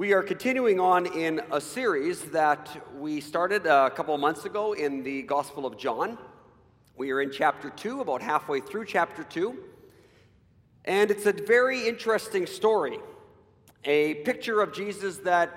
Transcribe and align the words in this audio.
We 0.00 0.14
are 0.14 0.22
continuing 0.22 0.80
on 0.80 1.04
in 1.04 1.42
a 1.52 1.60
series 1.60 2.22
that 2.30 2.70
we 2.98 3.20
started 3.20 3.66
uh, 3.66 3.90
a 3.92 3.94
couple 3.94 4.14
of 4.14 4.20
months 4.22 4.46
ago 4.46 4.72
in 4.72 5.02
the 5.02 5.20
Gospel 5.20 5.66
of 5.66 5.76
John. 5.76 6.16
We 6.96 7.10
are 7.10 7.20
in 7.20 7.30
chapter 7.30 7.68
2, 7.68 8.00
about 8.00 8.22
halfway 8.22 8.60
through 8.60 8.86
chapter 8.86 9.24
2. 9.24 9.58
And 10.86 11.10
it's 11.10 11.26
a 11.26 11.34
very 11.34 11.86
interesting 11.86 12.46
story. 12.46 12.98
A 13.84 14.14
picture 14.14 14.62
of 14.62 14.72
Jesus 14.72 15.18
that 15.18 15.52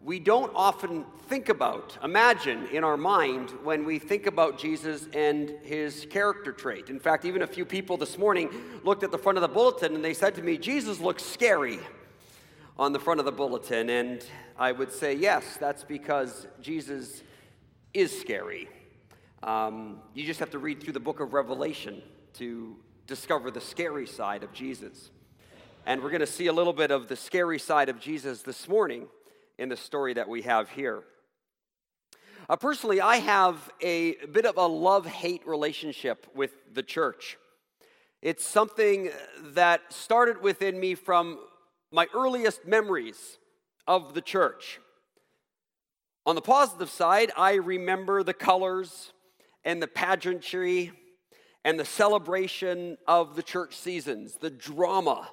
we 0.00 0.20
don't 0.20 0.52
often 0.56 1.04
think 1.28 1.50
about, 1.50 1.98
imagine 2.02 2.68
in 2.68 2.82
our 2.82 2.96
mind 2.96 3.50
when 3.62 3.84
we 3.84 3.98
think 3.98 4.24
about 4.26 4.58
Jesus 4.58 5.06
and 5.12 5.50
his 5.62 6.06
character 6.08 6.52
trait. 6.52 6.88
In 6.88 6.98
fact, 6.98 7.26
even 7.26 7.42
a 7.42 7.46
few 7.46 7.66
people 7.66 7.98
this 7.98 8.16
morning 8.16 8.48
looked 8.84 9.02
at 9.02 9.10
the 9.10 9.18
front 9.18 9.36
of 9.36 9.42
the 9.42 9.48
bulletin 9.48 9.94
and 9.94 10.02
they 10.02 10.14
said 10.14 10.34
to 10.36 10.42
me, 10.42 10.56
Jesus 10.56 10.98
looks 10.98 11.22
scary 11.22 11.78
on 12.78 12.92
the 12.92 12.98
front 12.98 13.20
of 13.20 13.26
the 13.26 13.32
bulletin. 13.32 13.88
And 13.88 14.24
I 14.58 14.72
would 14.72 14.92
say, 14.92 15.14
yes, 15.14 15.56
that's 15.58 15.84
because 15.84 16.46
Jesus 16.60 17.22
is 17.94 18.18
scary. 18.18 18.68
Um, 19.42 20.00
you 20.14 20.24
just 20.24 20.40
have 20.40 20.50
to 20.50 20.58
read 20.58 20.82
through 20.82 20.92
the 20.92 21.00
book 21.00 21.20
of 21.20 21.32
Revelation 21.32 22.02
to 22.34 22.76
discover 23.06 23.50
the 23.50 23.60
scary 23.60 24.06
side 24.06 24.42
of 24.42 24.52
Jesus. 24.52 25.10
And 25.86 26.02
we're 26.02 26.10
going 26.10 26.20
to 26.20 26.26
see 26.26 26.48
a 26.48 26.52
little 26.52 26.72
bit 26.72 26.90
of 26.90 27.08
the 27.08 27.16
scary 27.16 27.58
side 27.58 27.88
of 27.88 28.00
Jesus 28.00 28.42
this 28.42 28.68
morning 28.68 29.06
in 29.58 29.68
the 29.68 29.76
story 29.76 30.14
that 30.14 30.28
we 30.28 30.42
have 30.42 30.68
here. 30.70 31.04
Uh, 32.48 32.56
personally, 32.56 33.00
I 33.00 33.16
have 33.16 33.70
a 33.80 34.14
bit 34.26 34.46
of 34.46 34.56
a 34.56 34.66
love 34.66 35.06
hate 35.06 35.46
relationship 35.46 36.26
with 36.34 36.52
the 36.74 36.82
church. 36.82 37.38
It's 38.20 38.44
something 38.44 39.10
that 39.42 39.80
started 39.92 40.42
within 40.42 40.78
me 40.78 40.94
from 40.94 41.38
my 41.90 42.06
earliest 42.14 42.66
memories 42.66 43.38
of 43.86 44.14
the 44.14 44.20
church. 44.20 44.80
On 46.24 46.34
the 46.34 46.42
positive 46.42 46.90
side, 46.90 47.30
I 47.36 47.54
remember 47.54 48.22
the 48.22 48.34
colors 48.34 49.12
and 49.64 49.80
the 49.80 49.86
pageantry 49.86 50.92
and 51.64 51.78
the 51.78 51.84
celebration 51.84 52.98
of 53.06 53.36
the 53.36 53.42
church 53.42 53.76
seasons, 53.76 54.36
the 54.36 54.50
drama 54.50 55.28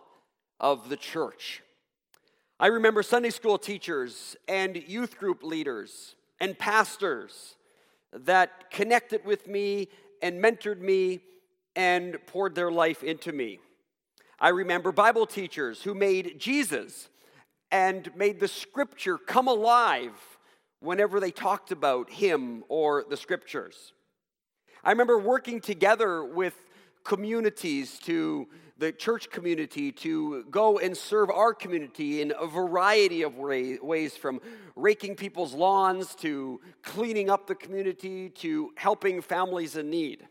of 0.60 0.90
the 0.90 0.98
church. 0.98 1.62
I 2.60 2.68
remember 2.68 3.04
Sunday 3.04 3.32
school 3.32 3.58
teachers 3.58 4.36
and 4.48 4.76
youth 4.88 5.18
group 5.18 5.44
leaders 5.44 6.16
and 6.40 6.58
pastors 6.58 7.56
that 8.12 8.70
connected 8.72 9.26
with 9.26 9.48
me 9.48 9.90
and 10.22 10.42
mentored 10.42 10.80
me 10.80 11.20
and 11.76 12.18
poured 12.28 12.56
their 12.56 12.72
life 12.72 13.04
into 13.04 13.32
me. 13.32 13.60
I 14.44 14.50
remember 14.50 14.92
Bible 14.92 15.26
teachers 15.26 15.82
who 15.84 15.94
made 15.94 16.38
Jesus 16.38 17.08
and 17.72 18.14
made 18.14 18.42
the 18.42 18.50
scripture 18.50 19.18
come 19.18 19.48
alive 19.48 20.12
whenever 20.82 21.22
they 21.22 21.32
talked 21.32 21.72
about 21.72 22.10
him 22.10 22.66
or 22.68 23.06
the 23.10 23.16
scriptures. 23.16 23.94
I 24.84 24.92
remember 24.92 25.18
working 25.18 25.62
together 25.62 26.26
with 26.26 26.56
communities 27.06 28.00
to 28.00 28.50
the 28.78 28.92
church 28.92 29.30
community 29.30 29.94
to 29.94 30.44
go 30.52 30.78
and 30.78 30.98
serve 30.98 31.30
our 31.30 31.54
community 31.54 32.22
in 32.22 32.34
a 32.38 32.46
variety 32.46 33.22
of 33.22 33.38
ways 33.38 34.18
from 34.18 34.42
raking 34.76 35.16
people's 35.16 35.54
lawns 35.54 36.16
to 36.16 36.60
cleaning 36.82 37.30
up 37.30 37.48
the 37.48 37.56
community 37.56 38.28
to 38.28 38.74
helping 38.76 39.22
families 39.22 39.78
in 39.78 39.90
need. 39.90 40.28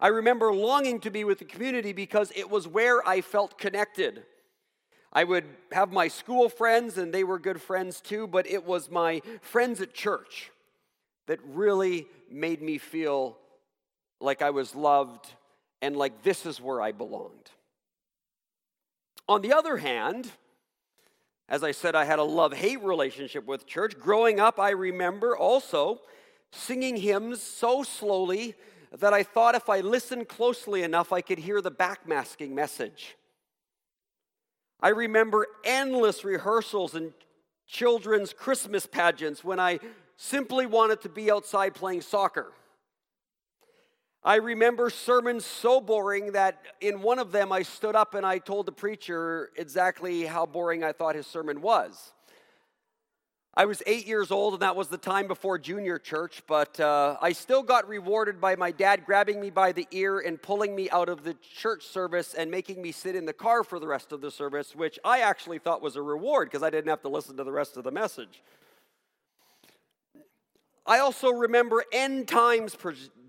I 0.00 0.08
remember 0.08 0.52
longing 0.52 1.00
to 1.00 1.10
be 1.10 1.24
with 1.24 1.38
the 1.38 1.44
community 1.44 1.92
because 1.92 2.32
it 2.36 2.50
was 2.50 2.68
where 2.68 3.06
I 3.06 3.20
felt 3.20 3.58
connected. 3.58 4.22
I 5.12 5.24
would 5.24 5.44
have 5.72 5.90
my 5.90 6.08
school 6.08 6.48
friends, 6.48 6.98
and 6.98 7.12
they 7.12 7.24
were 7.24 7.38
good 7.38 7.60
friends 7.60 8.00
too, 8.00 8.26
but 8.26 8.46
it 8.46 8.64
was 8.64 8.90
my 8.90 9.22
friends 9.40 9.80
at 9.80 9.94
church 9.94 10.50
that 11.26 11.40
really 11.44 12.06
made 12.30 12.62
me 12.62 12.78
feel 12.78 13.36
like 14.20 14.42
I 14.42 14.50
was 14.50 14.74
loved 14.74 15.26
and 15.80 15.96
like 15.96 16.22
this 16.22 16.44
is 16.44 16.60
where 16.60 16.80
I 16.80 16.92
belonged. 16.92 17.50
On 19.28 19.42
the 19.42 19.52
other 19.52 19.76
hand, 19.76 20.30
as 21.48 21.62
I 21.62 21.72
said, 21.72 21.94
I 21.94 22.04
had 22.04 22.18
a 22.18 22.24
love 22.24 22.52
hate 22.52 22.82
relationship 22.82 23.46
with 23.46 23.66
church. 23.66 23.98
Growing 23.98 24.40
up, 24.40 24.58
I 24.58 24.70
remember 24.70 25.36
also 25.36 26.00
singing 26.50 26.96
hymns 26.96 27.42
so 27.42 27.82
slowly 27.82 28.54
that 28.96 29.12
I 29.12 29.22
thought 29.22 29.54
if 29.54 29.68
I 29.68 29.80
listened 29.80 30.28
closely 30.28 30.82
enough, 30.82 31.12
I 31.12 31.20
could 31.20 31.38
hear 31.38 31.60
the 31.60 31.70
backmasking 31.70 32.50
message. 32.50 33.16
I 34.80 34.88
remember 34.90 35.46
endless 35.64 36.24
rehearsals 36.24 36.94
and 36.94 37.12
children's 37.66 38.32
Christmas 38.32 38.86
pageants 38.86 39.44
when 39.44 39.60
I 39.60 39.80
simply 40.16 40.66
wanted 40.66 41.00
to 41.02 41.08
be 41.08 41.30
outside 41.30 41.74
playing 41.74 42.00
soccer. 42.00 42.52
I 44.24 44.36
remember 44.36 44.90
sermons 44.90 45.44
so 45.44 45.80
boring 45.80 46.32
that 46.32 46.60
in 46.80 47.02
one 47.02 47.18
of 47.18 47.30
them 47.30 47.52
I 47.52 47.62
stood 47.62 47.94
up 47.94 48.14
and 48.14 48.26
I 48.26 48.38
told 48.38 48.66
the 48.66 48.72
preacher 48.72 49.50
exactly 49.56 50.24
how 50.24 50.44
boring 50.44 50.82
I 50.82 50.92
thought 50.92 51.14
his 51.14 51.26
sermon 51.26 51.60
was. 51.60 52.12
I 53.58 53.64
was 53.64 53.82
eight 53.86 54.06
years 54.06 54.30
old, 54.30 54.52
and 54.52 54.62
that 54.62 54.76
was 54.76 54.86
the 54.86 54.96
time 54.96 55.26
before 55.26 55.58
junior 55.58 55.98
church, 55.98 56.44
but 56.46 56.78
uh, 56.78 57.16
I 57.20 57.32
still 57.32 57.64
got 57.64 57.88
rewarded 57.88 58.40
by 58.40 58.54
my 58.54 58.70
dad 58.70 59.04
grabbing 59.04 59.40
me 59.40 59.50
by 59.50 59.72
the 59.72 59.84
ear 59.90 60.20
and 60.20 60.40
pulling 60.40 60.76
me 60.76 60.88
out 60.90 61.08
of 61.08 61.24
the 61.24 61.34
church 61.34 61.84
service 61.84 62.34
and 62.34 62.52
making 62.52 62.80
me 62.80 62.92
sit 62.92 63.16
in 63.16 63.26
the 63.26 63.32
car 63.32 63.64
for 63.64 63.80
the 63.80 63.88
rest 63.88 64.12
of 64.12 64.20
the 64.20 64.30
service, 64.30 64.76
which 64.76 64.96
I 65.04 65.22
actually 65.22 65.58
thought 65.58 65.82
was 65.82 65.96
a 65.96 66.02
reward 66.02 66.48
because 66.48 66.62
I 66.62 66.70
didn't 66.70 66.88
have 66.88 67.02
to 67.02 67.08
listen 67.08 67.36
to 67.36 67.42
the 67.42 67.50
rest 67.50 67.76
of 67.76 67.82
the 67.82 67.90
message. 67.90 68.44
I 70.86 71.00
also 71.00 71.30
remember 71.32 71.82
end 71.90 72.28
times 72.28 72.76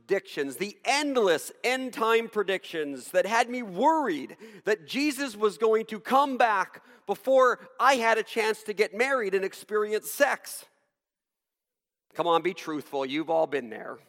predictions, 0.10 0.56
the 0.56 0.76
endless 0.86 1.52
end 1.64 1.94
time 1.94 2.28
predictions 2.28 3.12
that 3.12 3.28
had 3.28 3.48
me 3.48 3.62
worried 3.62 4.36
that 4.66 4.88
Jesus 4.88 5.38
was 5.38 5.60
going 5.60 5.86
to 5.86 6.00
come 6.00 6.36
back 6.36 6.82
before 7.06 7.60
I 7.80 7.94
had 7.94 8.18
a 8.18 8.24
chance 8.24 8.64
to 8.64 8.74
get 8.74 8.98
married 8.98 9.36
and 9.36 9.46
experience 9.46 10.10
sex. 10.10 10.66
Come 12.16 12.26
on, 12.26 12.42
be 12.42 12.56
truthful. 12.56 13.06
You've 13.06 13.30
all 13.30 13.46
been 13.46 13.70
there. 13.70 14.00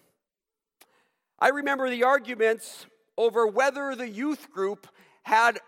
I 1.38 1.48
remember 1.48 1.90
the 1.90 2.04
arguments 2.04 2.86
over 3.18 3.46
whether 3.46 3.94
the 3.94 4.08
youth 4.08 4.50
group 4.50 4.86
had 5.24 5.60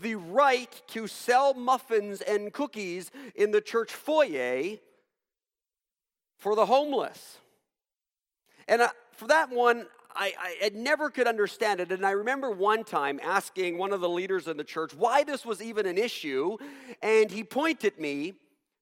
the 0.00 0.14
right 0.14 0.80
to 0.88 1.06
sell 1.06 1.52
muffins 1.52 2.22
and 2.22 2.54
cookies 2.54 3.10
in 3.34 3.50
the 3.50 3.60
church 3.60 3.92
foyer 3.92 4.78
for 6.38 6.56
the 6.56 6.64
homeless. 6.64 7.36
And 8.66 8.82
for 9.18 9.26
that 9.26 9.50
one, 9.50 9.86
I, 10.14 10.32
I, 10.62 10.70
never 10.74 11.10
could 11.10 11.26
understand 11.26 11.80
it. 11.80 11.92
And 11.92 12.06
I 12.06 12.12
remember 12.12 12.50
one 12.50 12.84
time 12.84 13.20
asking 13.22 13.78
one 13.78 13.92
of 13.92 14.00
the 14.00 14.08
leaders 14.08 14.48
in 14.48 14.56
the 14.56 14.64
church 14.64 14.94
why 14.94 15.24
this 15.24 15.44
was 15.44 15.60
even 15.60 15.86
an 15.86 15.98
issue. 15.98 16.56
And 17.02 17.30
he 17.30 17.44
pointed 17.44 17.98
me 17.98 18.34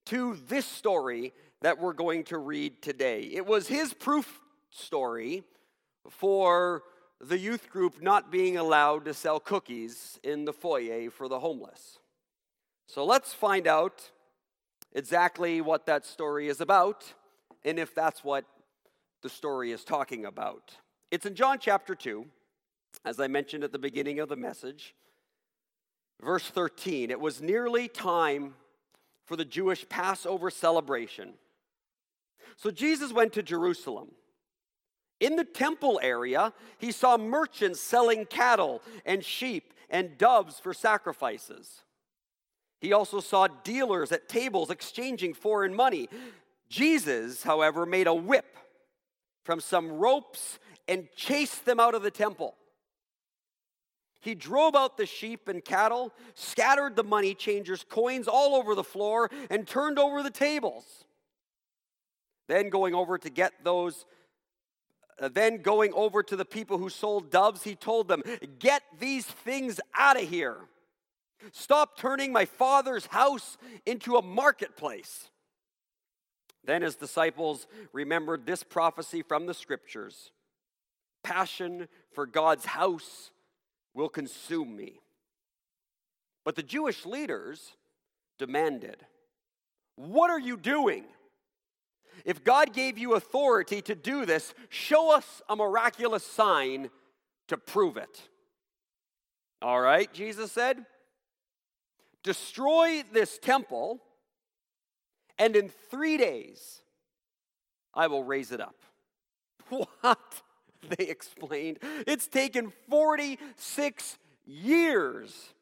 to 0.06 0.38
this 0.48 0.66
story 0.66 1.32
that 1.62 1.78
we're 1.78 1.94
going 1.94 2.24
to 2.24 2.38
read 2.38 2.82
today. 2.82 3.30
It 3.32 3.46
was 3.46 3.66
his 3.66 3.94
proof 3.94 4.40
story 4.70 5.42
for 6.10 6.82
the 7.20 7.38
youth 7.38 7.70
group 7.70 8.02
not 8.02 8.30
being 8.30 8.58
allowed 8.58 9.06
to 9.06 9.14
sell 9.14 9.40
cookies 9.40 10.20
in 10.22 10.44
the 10.44 10.52
foyer 10.52 11.10
for 11.10 11.28
the 11.28 11.40
homeless. 11.40 11.98
So 12.86 13.04
let's 13.04 13.32
find 13.32 13.66
out 13.66 14.10
exactly 14.92 15.60
what 15.60 15.86
that 15.86 16.04
story 16.04 16.48
is 16.48 16.60
about 16.60 17.04
and 17.64 17.78
if 17.78 17.94
that's 17.94 18.22
what 18.22 18.44
the 19.22 19.28
story 19.28 19.72
is 19.72 19.84
talking 19.84 20.24
about. 20.24 20.72
It's 21.10 21.26
in 21.26 21.34
John 21.34 21.58
chapter 21.60 21.94
2, 21.94 22.26
as 23.04 23.20
I 23.20 23.28
mentioned 23.28 23.64
at 23.64 23.72
the 23.72 23.78
beginning 23.78 24.18
of 24.18 24.28
the 24.28 24.36
message. 24.36 24.94
Verse 26.22 26.48
13 26.48 27.10
It 27.10 27.20
was 27.20 27.40
nearly 27.40 27.88
time 27.88 28.54
for 29.24 29.36
the 29.36 29.44
Jewish 29.44 29.88
Passover 29.88 30.50
celebration. 30.50 31.34
So 32.56 32.70
Jesus 32.70 33.12
went 33.12 33.32
to 33.34 33.42
Jerusalem. 33.42 34.08
In 35.18 35.36
the 35.36 35.44
temple 35.44 35.98
area, 36.02 36.52
he 36.78 36.92
saw 36.92 37.16
merchants 37.16 37.80
selling 37.80 38.26
cattle 38.26 38.82
and 39.04 39.24
sheep 39.24 39.72
and 39.88 40.18
doves 40.18 40.58
for 40.58 40.74
sacrifices. 40.74 41.82
He 42.80 42.92
also 42.92 43.20
saw 43.20 43.48
dealers 43.64 44.12
at 44.12 44.28
tables 44.28 44.70
exchanging 44.70 45.34
foreign 45.34 45.74
money. 45.74 46.08
Jesus, 46.68 47.42
however, 47.42 47.86
made 47.86 48.06
a 48.06 48.14
whip 48.14 48.56
from 49.46 49.60
some 49.60 49.92
ropes 49.92 50.58
and 50.88 51.08
chased 51.16 51.64
them 51.64 51.78
out 51.78 51.94
of 51.94 52.02
the 52.02 52.10
temple. 52.10 52.56
He 54.20 54.34
drove 54.34 54.74
out 54.74 54.96
the 54.96 55.06
sheep 55.06 55.46
and 55.46 55.64
cattle, 55.64 56.12
scattered 56.34 56.96
the 56.96 57.04
money 57.04 57.32
changers' 57.32 57.86
coins 57.88 58.26
all 58.26 58.56
over 58.56 58.74
the 58.74 58.82
floor, 58.82 59.30
and 59.48 59.66
turned 59.66 60.00
over 60.00 60.24
the 60.24 60.32
tables. 60.32 61.04
Then 62.48 62.68
going 62.68 62.92
over 62.92 63.18
to 63.18 63.30
get 63.30 63.52
those, 63.62 64.04
uh, 65.20 65.28
then 65.28 65.62
going 65.62 65.92
over 65.92 66.24
to 66.24 66.34
the 66.34 66.44
people 66.44 66.78
who 66.78 66.88
sold 66.88 67.30
doves, 67.30 67.62
he 67.62 67.76
told 67.76 68.08
them, 68.08 68.22
Get 68.58 68.82
these 68.98 69.26
things 69.26 69.80
out 69.94 70.20
of 70.20 70.28
here. 70.28 70.56
Stop 71.52 71.96
turning 71.96 72.32
my 72.32 72.46
father's 72.46 73.06
house 73.06 73.56
into 73.84 74.16
a 74.16 74.22
marketplace. 74.22 75.30
Then 76.66 76.82
his 76.82 76.96
disciples 76.96 77.66
remembered 77.92 78.44
this 78.44 78.62
prophecy 78.62 79.22
from 79.22 79.46
the 79.46 79.54
scriptures 79.54 80.30
Passion 81.22 81.88
for 82.12 82.26
God's 82.26 82.66
house 82.66 83.30
will 83.94 84.08
consume 84.08 84.76
me. 84.76 85.00
But 86.44 86.54
the 86.54 86.62
Jewish 86.62 87.04
leaders 87.04 87.72
demanded, 88.38 88.96
What 89.96 90.30
are 90.30 90.38
you 90.38 90.56
doing? 90.56 91.04
If 92.24 92.44
God 92.44 92.72
gave 92.72 92.96
you 92.98 93.14
authority 93.14 93.82
to 93.82 93.94
do 93.94 94.24
this, 94.24 94.54
show 94.68 95.14
us 95.14 95.42
a 95.48 95.56
miraculous 95.56 96.24
sign 96.24 96.90
to 97.48 97.56
prove 97.56 97.96
it. 97.96 98.28
All 99.62 99.80
right, 99.80 100.12
Jesus 100.12 100.52
said, 100.52 100.84
destroy 102.22 103.02
this 103.12 103.38
temple, 103.38 104.00
and 105.38 105.56
in 105.56 105.70
three 105.90 106.16
days 106.16 106.82
I 107.94 108.06
will 108.06 108.24
raise 108.24 108.52
it 108.52 108.60
up. 108.60 108.76
What? 110.00 110.42
They 110.96 111.06
explained. 111.06 111.78
It's 112.06 112.28
taken 112.28 112.72
46 112.88 114.18
years 114.46 115.52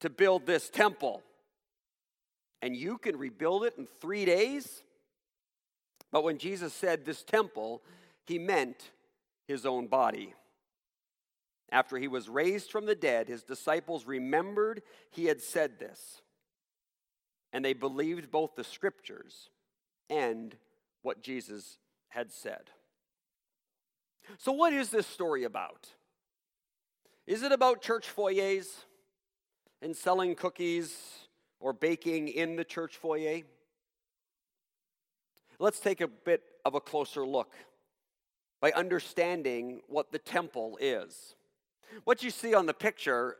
to 0.00 0.10
build 0.10 0.44
this 0.44 0.68
temple. 0.68 1.22
And 2.60 2.76
you 2.76 2.98
can 2.98 3.16
rebuild 3.16 3.64
it 3.64 3.74
in 3.78 3.88
three 4.00 4.24
days? 4.24 4.82
But 6.10 6.24
when 6.24 6.38
Jesus 6.38 6.74
said 6.74 7.04
this 7.04 7.22
temple, 7.22 7.82
he 8.26 8.38
meant 8.38 8.90
his 9.46 9.64
own 9.64 9.86
body. 9.86 10.34
After 11.70 11.96
he 11.96 12.08
was 12.08 12.28
raised 12.28 12.70
from 12.70 12.84
the 12.84 12.94
dead, 12.94 13.28
his 13.28 13.42
disciples 13.42 14.06
remembered 14.06 14.82
he 15.10 15.24
had 15.24 15.40
said 15.40 15.78
this. 15.78 16.20
And 17.52 17.64
they 17.64 17.74
believed 17.74 18.30
both 18.30 18.54
the 18.54 18.64
scriptures 18.64 19.50
and 20.08 20.56
what 21.02 21.22
Jesus 21.22 21.78
had 22.08 22.32
said. 22.32 22.70
So, 24.38 24.52
what 24.52 24.72
is 24.72 24.90
this 24.90 25.06
story 25.06 25.44
about? 25.44 25.88
Is 27.26 27.42
it 27.42 27.52
about 27.52 27.82
church 27.82 28.08
foyers 28.08 28.68
and 29.80 29.96
selling 29.96 30.34
cookies 30.34 30.96
or 31.60 31.72
baking 31.72 32.28
in 32.28 32.56
the 32.56 32.64
church 32.64 32.96
foyer? 32.96 33.42
Let's 35.58 35.80
take 35.80 36.00
a 36.00 36.08
bit 36.08 36.42
of 36.64 36.74
a 36.74 36.80
closer 36.80 37.24
look 37.24 37.54
by 38.60 38.72
understanding 38.72 39.80
what 39.88 40.12
the 40.12 40.18
temple 40.18 40.78
is. 40.80 41.34
What 42.04 42.22
you 42.22 42.30
see 42.30 42.54
on 42.54 42.66
the 42.66 42.74
picture, 42.74 43.36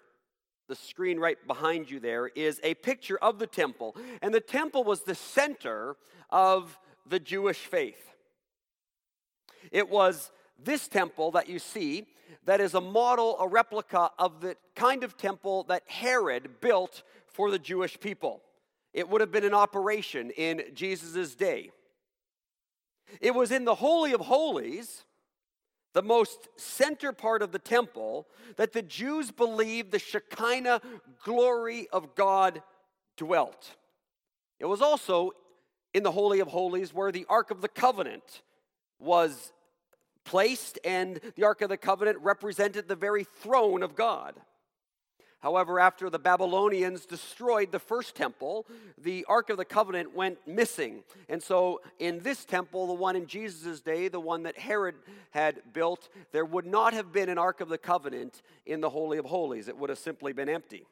the 0.73 0.77
screen 0.77 1.21
right 1.21 1.37
behind 1.47 1.91
you 1.91 2.01
there, 2.01 2.29
is 2.29 2.59
a 2.63 2.73
picture 2.73 3.19
of 3.19 3.39
the 3.39 3.47
temple. 3.47 3.95
And 4.23 4.33
the 4.33 4.41
temple 4.41 4.85
was 4.85 5.03
the 5.03 5.15
center 5.15 5.97
of 6.31 6.79
the 7.07 7.21
Jewish 7.21 7.59
faith. 7.59 8.03
It 9.71 9.91
was 9.91 10.33
this 10.59 10.89
temple 10.89 11.33
that 11.33 11.47
you 11.47 11.59
see 11.59 12.07
that 12.47 12.59
is 12.59 12.73
a 12.73 12.81
model, 12.81 13.37
a 13.39 13.47
replica 13.47 14.13
of 14.19 14.41
the 14.41 14.57
kind 14.75 15.05
of 15.05 15.19
temple 15.19 15.65
that 15.65 15.83
Herod 15.87 16.63
built 16.63 17.03
for 17.27 17.51
the 17.51 17.59
Jewish 17.59 18.01
people. 18.01 18.41
It 18.95 19.11
would 19.11 19.21
have 19.21 19.31
been 19.31 19.45
in 19.45 19.53
operation 19.53 20.31
in 20.31 20.63
Jesus' 20.73 21.35
day. 21.35 21.71
It 23.21 23.35
was 23.35 23.51
in 23.51 23.67
the 23.67 23.75
Holy 23.75 24.15
of 24.15 24.23
Holies 24.23 25.05
the 25.93 26.03
most 26.03 26.49
center 26.57 27.13
part 27.13 27.43
of 27.43 27.53
the 27.53 27.59
temple, 27.59 28.27
that 28.57 28.73
the 28.73 28.83
Jews 28.83 29.31
believed 29.31 29.91
the 29.91 29.99
Shekinah 29.99 30.81
glory 31.25 31.89
of 31.93 32.15
God 32.15 32.63
dwelt. 33.17 33.77
It 34.59 34.67
was 34.67 34.81
also 34.81 35.33
in 35.93 36.03
the 36.03 36.13
Holy 36.13 36.41
of 36.41 36.49
Holies 36.49 36.95
where 36.95 37.13
the 37.13 37.27
Ark 37.29 37.51
of 37.51 37.61
the 37.61 37.69
Covenant 37.69 38.43
was 38.99 39.53
placed, 40.25 40.79
and 40.85 41.21
the 41.35 41.45
Ark 41.45 41.61
of 41.63 41.69
the 41.69 41.77
Covenant 41.77 42.19
represented 42.21 42.89
the 42.89 42.97
very 42.97 43.25
throne 43.25 43.83
of 43.83 43.95
God. 43.95 44.35
However, 45.43 45.81
after 45.81 46.09
the 46.09 46.21
Babylonians 46.21 47.05
destroyed 47.05 47.73
the 47.73 47.81
first 47.81 48.15
temple, 48.15 48.65
the 48.97 49.25
Ark 49.29 49.51
of 49.51 49.57
the 49.57 49.65
Covenant 49.65 50.15
went 50.15 50.39
missing. 50.47 51.03
And 51.29 51.43
so, 51.43 51.81
in 51.99 52.21
this 52.21 52.45
temple, 52.45 52.87
the 52.87 52.95
one 52.95 53.17
in 53.17 53.27
Jesus' 53.27 53.81
day, 53.81 54.07
the 54.07 54.21
one 54.21 54.45
that 54.45 54.57
Herod 54.57 54.95
had 55.33 55.61
built, 55.73 56.09
there 56.31 56.45
would 56.45 56.67
not 56.67 56.95
have 56.95 57.13
been 57.13 57.29
an 57.29 57.39
Ark 57.39 57.61
of 57.61 57.69
the 57.69 57.77
Covenant 57.77 58.41
in 58.67 58.81
the 58.81 58.91
Holy 58.91 59.19
of 59.19 59.25
Holies. 59.25 59.67
It 59.67 59.77
would 59.77 59.91
have 59.91 59.99
simply 59.99 60.33
been 60.33 60.49
empty. 60.49 60.87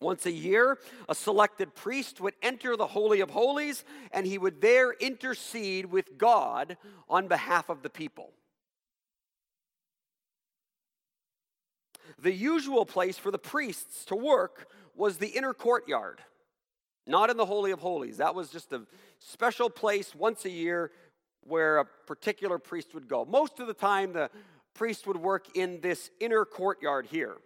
Once 0.00 0.26
a 0.26 0.32
year, 0.32 0.78
a 1.08 1.14
selected 1.14 1.74
priest 1.74 2.20
would 2.20 2.34
enter 2.42 2.74
the 2.74 2.86
Holy 2.86 3.20
of 3.20 3.30
Holies 3.30 3.84
and 4.12 4.26
he 4.26 4.38
would 4.38 4.60
there 4.60 4.92
intercede 4.94 5.86
with 5.86 6.16
God 6.16 6.78
on 7.08 7.28
behalf 7.28 7.68
of 7.68 7.82
the 7.82 7.90
people. 7.90 8.32
The 12.22 12.32
usual 12.32 12.84
place 12.84 13.18
for 13.18 13.30
the 13.30 13.38
priests 13.38 14.04
to 14.06 14.16
work 14.16 14.68
was 14.94 15.16
the 15.16 15.28
inner 15.28 15.54
courtyard, 15.54 16.20
not 17.06 17.30
in 17.30 17.36
the 17.36 17.46
Holy 17.46 17.70
of 17.70 17.80
Holies. 17.80 18.18
That 18.18 18.34
was 18.34 18.50
just 18.50 18.72
a 18.72 18.82
special 19.18 19.70
place 19.70 20.14
once 20.14 20.44
a 20.44 20.50
year 20.50 20.90
where 21.42 21.78
a 21.78 21.84
particular 21.84 22.58
priest 22.58 22.94
would 22.94 23.08
go. 23.08 23.24
Most 23.24 23.60
of 23.60 23.66
the 23.66 23.74
time, 23.74 24.12
the 24.12 24.30
priest 24.74 25.06
would 25.06 25.16
work 25.16 25.56
in 25.56 25.80
this 25.80 26.10
inner 26.20 26.44
courtyard 26.44 27.06
here. 27.06 27.36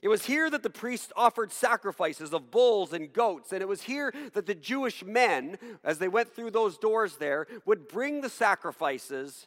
It 0.00 0.08
was 0.08 0.24
here 0.24 0.50
that 0.50 0.64
the 0.64 0.70
priests 0.70 1.12
offered 1.16 1.52
sacrifices 1.52 2.32
of 2.32 2.50
bulls 2.50 2.92
and 2.92 3.12
goats, 3.12 3.52
and 3.52 3.62
it 3.62 3.68
was 3.68 3.82
here 3.82 4.12
that 4.32 4.46
the 4.46 4.54
Jewish 4.54 5.04
men, 5.04 5.58
as 5.84 5.98
they 5.98 6.08
went 6.08 6.34
through 6.34 6.50
those 6.50 6.76
doors 6.76 7.16
there, 7.16 7.46
would 7.64 7.86
bring 7.86 8.20
the 8.20 8.28
sacrifices 8.28 9.46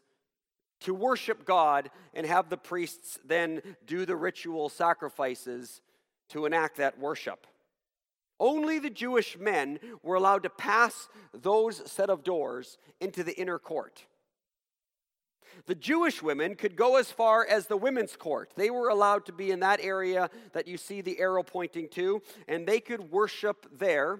to 0.81 0.94
worship 0.94 1.45
God 1.45 1.89
and 2.13 2.25
have 2.25 2.50
the 2.50 2.57
priests 2.57 3.19
then 3.25 3.62
do 3.86 4.06
the 4.06 4.16
ritual 4.16 4.69
sacrifices 4.69 5.81
to 6.30 6.45
enact 6.45 6.77
that 6.77 7.00
worship. 7.00 7.48
Only 8.39 8.80
the 8.80 8.89
Jewish 8.89 9.38
men 9.38 9.80
were 10.04 10.16
allowed 10.16 10.44
to 10.44 10.50
pass 10.50 11.07
those 11.33 11.89
set 11.89 12.10
of 12.10 12.24
doors 12.24 12.77
into 13.00 13.24
the 13.24 13.38
inner 13.39 13.60
court. 13.60 14.06
The 15.68 15.75
Jewish 15.75 16.22
women 16.22 16.56
could 16.56 16.75
go 16.75 16.98
as 16.98 17.12
far 17.12 17.45
as 17.48 17.68
the 17.68 17.77
women's 17.77 18.18
court. 18.18 18.51
They 18.56 18.69
were 18.69 18.89
allowed 18.89 19.25
to 19.27 19.31
be 19.31 19.51
in 19.51 19.62
that 19.62 19.80
area 19.81 20.30
that 20.51 20.68
you 20.68 20.77
see 20.77 21.00
the 21.00 21.19
arrow 21.19 21.44
pointing 21.44 21.88
to, 21.89 22.22
and 22.48 22.68
they 22.68 22.81
could 22.81 23.12
worship 23.12 23.66
there 23.72 24.19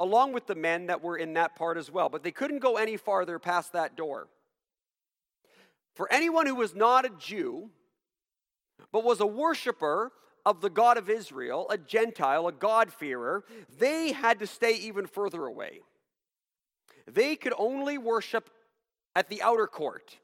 along 0.00 0.32
with 0.32 0.46
the 0.46 0.56
men 0.56 0.86
that 0.86 1.02
were 1.02 1.16
in 1.16 1.34
that 1.34 1.54
part 1.54 1.78
as 1.78 1.90
well. 1.90 2.08
But 2.08 2.24
they 2.24 2.32
couldn't 2.32 2.58
go 2.58 2.76
any 2.76 2.96
farther 2.96 3.38
past 3.38 3.72
that 3.72 3.96
door. 3.96 4.26
For 5.94 6.12
anyone 6.12 6.46
who 6.46 6.56
was 6.56 6.74
not 6.74 7.04
a 7.04 7.10
Jew, 7.18 7.70
but 8.92 9.04
was 9.04 9.20
a 9.20 9.26
worshiper 9.26 10.12
of 10.44 10.60
the 10.60 10.70
God 10.70 10.98
of 10.98 11.08
Israel, 11.08 11.66
a 11.70 11.78
Gentile, 11.78 12.46
a 12.48 12.52
God-fearer, 12.52 13.44
they 13.78 14.12
had 14.12 14.40
to 14.40 14.46
stay 14.46 14.74
even 14.74 15.06
further 15.06 15.46
away. 15.46 15.80
They 17.10 17.36
could 17.36 17.54
only 17.56 17.98
worship 17.98 18.50
at 19.16 19.28
the 19.28 19.42
outer 19.42 19.66
court, 19.66 20.18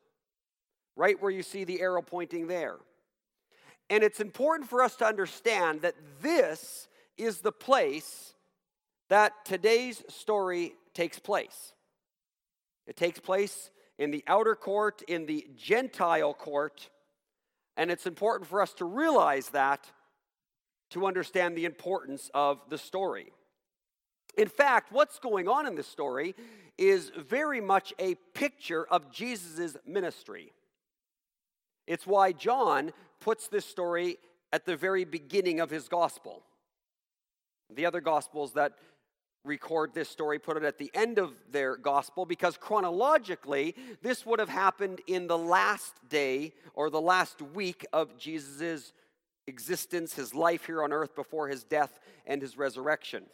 right 0.97 1.21
where 1.21 1.31
you 1.31 1.43
see 1.43 1.65
the 1.65 1.81
arrow 1.81 2.03
pointing 2.03 2.49
there. 2.49 2.77
And 3.89 4.03
it's 4.03 4.21
important 4.21 4.69
for 4.69 4.83
us 4.83 4.97
to 4.97 5.07
understand 5.07 5.83
that 5.83 5.95
this 6.21 6.89
is 7.17 7.41
the 7.41 7.53
place 7.53 8.35
that 9.09 9.33
today's 9.45 10.03
story 10.09 10.75
takes 10.95 11.19
place. 11.19 11.73
It 12.87 12.97
takes 12.97 13.21
place 13.21 13.71
in 14.01 14.11
the 14.11 14.25
outer 14.27 14.57
court, 14.57 15.03
in 15.07 15.27
the 15.27 15.47
Gentile 15.55 16.33
court. 16.33 16.89
And 17.77 17.91
it's 17.91 18.07
important 18.07 18.49
for 18.49 18.63
us 18.63 18.73
to 18.75 18.87
realize 18.87 19.51
that 19.51 19.87
to 20.91 21.07
understand 21.07 21.57
the 21.57 21.67
importance 21.67 22.31
of 22.35 22.59
the 22.71 22.79
story. 22.79 23.31
In 24.39 24.49
fact, 24.49 24.91
what's 24.91 25.19
going 25.19 25.49
on 25.49 25.67
in 25.67 25.75
this 25.75 25.87
story 25.87 26.35
is 26.79 27.13
very 27.15 27.61
much 27.61 27.93
a 27.99 28.15
picture 28.33 28.87
of 28.87 29.13
Jesus' 29.13 29.77
ministry. 29.87 30.53
It's 31.87 32.07
why 32.07 32.33
John 32.33 32.93
puts 33.21 33.49
this 33.49 33.67
story 33.67 34.17
at 34.51 34.65
the 34.65 34.77
very 34.77 35.05
beginning 35.05 35.61
of 35.61 35.69
his 35.69 35.89
gospel. 35.89 36.43
The 37.69 37.85
other 37.85 38.01
gospels 38.01 38.55
that 38.55 38.73
record 39.45 39.95
this 39.95 40.09
story, 40.09 40.39
put 40.39 40.57
it 40.57 40.65
at 40.65 40.79
the 40.79 40.91
end 40.95 41.19
of 41.19 41.33
their 41.51 41.77
gospel, 41.77 42.27
because 42.27 42.57
chronologically, 42.57 43.75
this 44.03 44.27
would 44.27 44.39
have 44.39 44.49
happened 44.49 45.01
in 45.07 45.27
the 45.27 45.39
last 45.39 45.95
day 46.09 46.53
or 46.75 46.91
the 46.91 47.01
last 47.01 47.41
week 47.41 47.87
of 47.93 48.17
Jesus' 48.19 48.93
existence, 49.47 50.15
his 50.15 50.35
life 50.35 50.67
here 50.67 50.83
on 50.83 50.93
earth 50.93 51.15
before 51.15 51.49
his 51.49 51.65
death 51.65 51.99
and 52.27 52.43
his 52.43 52.57
resurrection. 52.57 53.25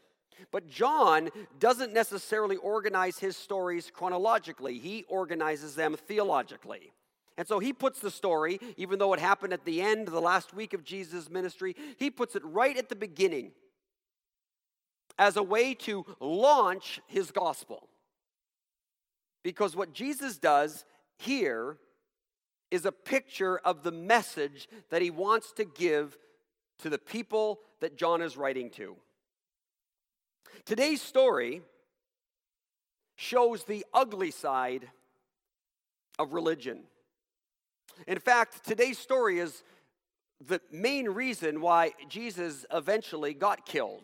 But 0.52 0.68
John 0.68 1.30
doesn't 1.58 1.92
necessarily 1.92 2.56
organize 2.56 3.18
his 3.18 3.36
stories 3.36 3.90
chronologically, 3.92 4.78
he 4.78 5.04
organizes 5.08 5.74
them 5.74 5.96
theologically. 5.96 6.92
And 7.38 7.46
so 7.46 7.58
he 7.58 7.74
puts 7.74 8.00
the 8.00 8.10
story, 8.10 8.58
even 8.78 8.98
though 8.98 9.12
it 9.12 9.20
happened 9.20 9.52
at 9.52 9.66
the 9.66 9.82
end, 9.82 10.08
the 10.08 10.20
last 10.20 10.54
week 10.54 10.72
of 10.72 10.84
Jesus' 10.84 11.28
ministry, 11.28 11.76
he 11.98 12.10
puts 12.10 12.34
it 12.34 12.42
right 12.44 12.76
at 12.76 12.88
the 12.88 12.96
beginning 12.96 13.50
as 15.18 15.36
a 15.36 15.42
way 15.42 15.74
to 15.74 16.04
launch 16.20 17.00
his 17.06 17.30
gospel. 17.30 17.88
Because 19.42 19.76
what 19.76 19.92
Jesus 19.92 20.38
does 20.38 20.84
here 21.16 21.78
is 22.70 22.84
a 22.84 22.92
picture 22.92 23.58
of 23.58 23.82
the 23.82 23.92
message 23.92 24.68
that 24.90 25.02
he 25.02 25.10
wants 25.10 25.52
to 25.52 25.64
give 25.64 26.18
to 26.78 26.90
the 26.90 26.98
people 26.98 27.60
that 27.80 27.96
John 27.96 28.20
is 28.20 28.36
writing 28.36 28.70
to. 28.70 28.96
Today's 30.64 31.00
story 31.00 31.62
shows 33.14 33.64
the 33.64 33.86
ugly 33.94 34.30
side 34.30 34.88
of 36.18 36.32
religion. 36.32 36.80
In 38.06 38.18
fact, 38.18 38.66
today's 38.66 38.98
story 38.98 39.38
is 39.38 39.62
the 40.44 40.60
main 40.70 41.08
reason 41.08 41.60
why 41.60 41.92
Jesus 42.08 42.66
eventually 42.72 43.32
got 43.32 43.64
killed. 43.64 44.02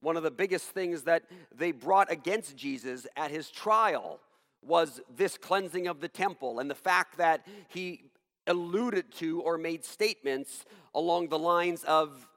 One 0.00 0.16
of 0.16 0.22
the 0.22 0.30
biggest 0.30 0.66
things 0.66 1.02
that 1.02 1.24
they 1.54 1.72
brought 1.72 2.10
against 2.10 2.56
Jesus 2.56 3.06
at 3.16 3.30
his 3.30 3.50
trial 3.50 4.20
was 4.62 5.00
this 5.14 5.38
cleansing 5.38 5.86
of 5.86 6.00
the 6.00 6.08
temple 6.08 6.58
and 6.58 6.70
the 6.70 6.74
fact 6.74 7.18
that 7.18 7.46
he 7.68 8.02
alluded 8.46 9.12
to 9.12 9.40
or 9.42 9.58
made 9.58 9.84
statements 9.84 10.64
along 10.94 11.28
the 11.28 11.38
lines 11.38 11.84
of 11.84 12.28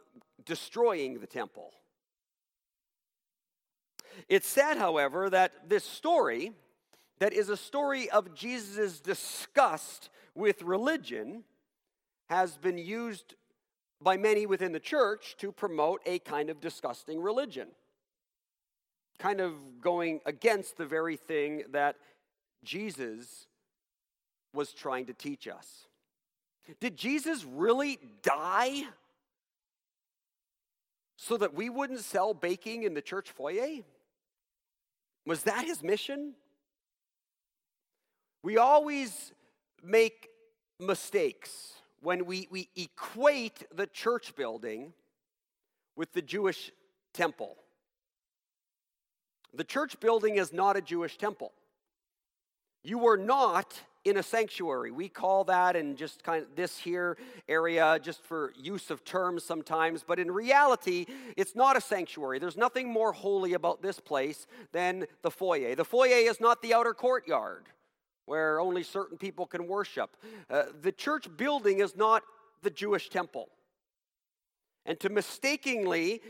destroying 0.45 1.19
the 1.19 1.27
temple. 1.27 1.71
It's 4.27 4.47
sad, 4.47 4.77
however, 4.77 5.29
that 5.29 5.69
this 5.69 5.83
story, 5.83 6.51
that 7.19 7.33
is 7.33 7.49
a 7.49 7.57
story 7.57 8.09
of 8.09 8.33
Jesus' 8.33 8.99
disgust 8.99 10.09
with 10.35 10.61
religion, 10.61 11.43
has 12.29 12.57
been 12.57 12.77
used 12.77 13.35
by 14.01 14.17
many 14.17 14.45
within 14.45 14.71
the 14.71 14.79
church 14.79 15.35
to 15.39 15.51
promote 15.51 16.01
a 16.05 16.19
kind 16.19 16.49
of 16.49 16.61
disgusting 16.61 17.21
religion, 17.21 17.67
kind 19.17 19.41
of 19.41 19.53
going 19.81 20.21
against 20.25 20.77
the 20.77 20.85
very 20.85 21.17
thing 21.17 21.63
that 21.71 21.95
Jesus 22.63 23.47
was 24.53 24.71
trying 24.71 25.05
to 25.07 25.13
teach 25.13 25.47
us. 25.47 25.87
Did 26.79 26.97
Jesus 26.97 27.43
really 27.43 27.99
die 28.21 28.83
so 31.17 31.35
that 31.37 31.53
we 31.53 31.69
wouldn't 31.69 31.99
sell 31.99 32.33
baking 32.33 32.83
in 32.83 32.93
the 32.93 33.01
church 33.01 33.31
foyer? 33.31 33.81
Was 35.25 35.43
that 35.43 35.65
his 35.65 35.83
mission? 35.83 36.33
We 38.43 38.57
always 38.57 39.33
make 39.83 40.29
mistakes 40.79 41.73
when 42.01 42.25
we, 42.25 42.47
we 42.49 42.69
equate 42.75 43.65
the 43.75 43.87
church 43.87 44.35
building 44.35 44.93
with 45.95 46.13
the 46.13 46.21
Jewish 46.21 46.71
temple. 47.13 47.57
The 49.53 49.63
church 49.63 49.99
building 49.99 50.35
is 50.35 50.53
not 50.53 50.77
a 50.77 50.81
Jewish 50.81 51.17
temple. 51.17 51.51
You 52.83 52.99
were 52.99 53.17
not 53.17 53.81
in 54.05 54.17
a 54.17 54.23
sanctuary. 54.23 54.91
We 54.91 55.09
call 55.09 55.43
that 55.45 55.75
in 55.75 55.95
just 55.95 56.23
kind 56.23 56.43
of 56.43 56.55
this 56.55 56.77
here 56.77 57.17
area 57.47 57.99
just 58.01 58.23
for 58.23 58.53
use 58.55 58.89
of 58.89 59.03
terms 59.03 59.43
sometimes, 59.43 60.03
but 60.07 60.19
in 60.19 60.31
reality, 60.31 61.05
it's 61.35 61.55
not 61.55 61.75
a 61.75 61.81
sanctuary. 61.81 62.39
There's 62.39 62.55
nothing 62.55 62.87
more 62.87 63.11
holy 63.11 63.53
about 63.53 63.81
this 63.81 63.99
place 63.99 64.47
than 64.71 65.05
the 65.21 65.31
foyer. 65.31 65.75
The 65.75 65.83
foyer 65.83 66.29
is 66.29 66.39
not 66.39 66.61
the 66.61 66.73
outer 66.73 66.93
courtyard 66.93 67.65
where 68.29 68.59
only 68.59 68.83
certain 68.83 69.17
people 69.17 69.47
can 69.47 69.67
worship. 69.67 70.15
Uh, 70.51 70.65
the 70.83 70.91
church 70.91 71.25
building 71.35 71.79
is 71.79 71.95
not 71.95 72.21
the 72.61 72.69
Jewish 72.69 73.09
temple. 73.09 73.49
And 74.85 74.99
to 74.99 75.09
mistakenly 75.09 76.21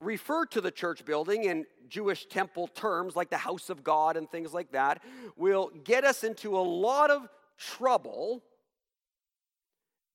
refer 0.00 0.46
to 0.46 0.60
the 0.60 0.70
church 0.70 1.04
building 1.04 1.44
in 1.44 1.66
Jewish 1.88 2.26
temple 2.26 2.68
terms 2.68 3.16
like 3.16 3.30
the 3.30 3.36
house 3.36 3.68
of 3.68 3.82
God 3.82 4.16
and 4.16 4.30
things 4.30 4.54
like 4.54 4.70
that 4.70 5.02
will 5.36 5.72
get 5.82 6.04
us 6.04 6.22
into 6.22 6.56
a 6.56 6.60
lot 6.60 7.10
of 7.10 7.28
trouble 7.58 8.40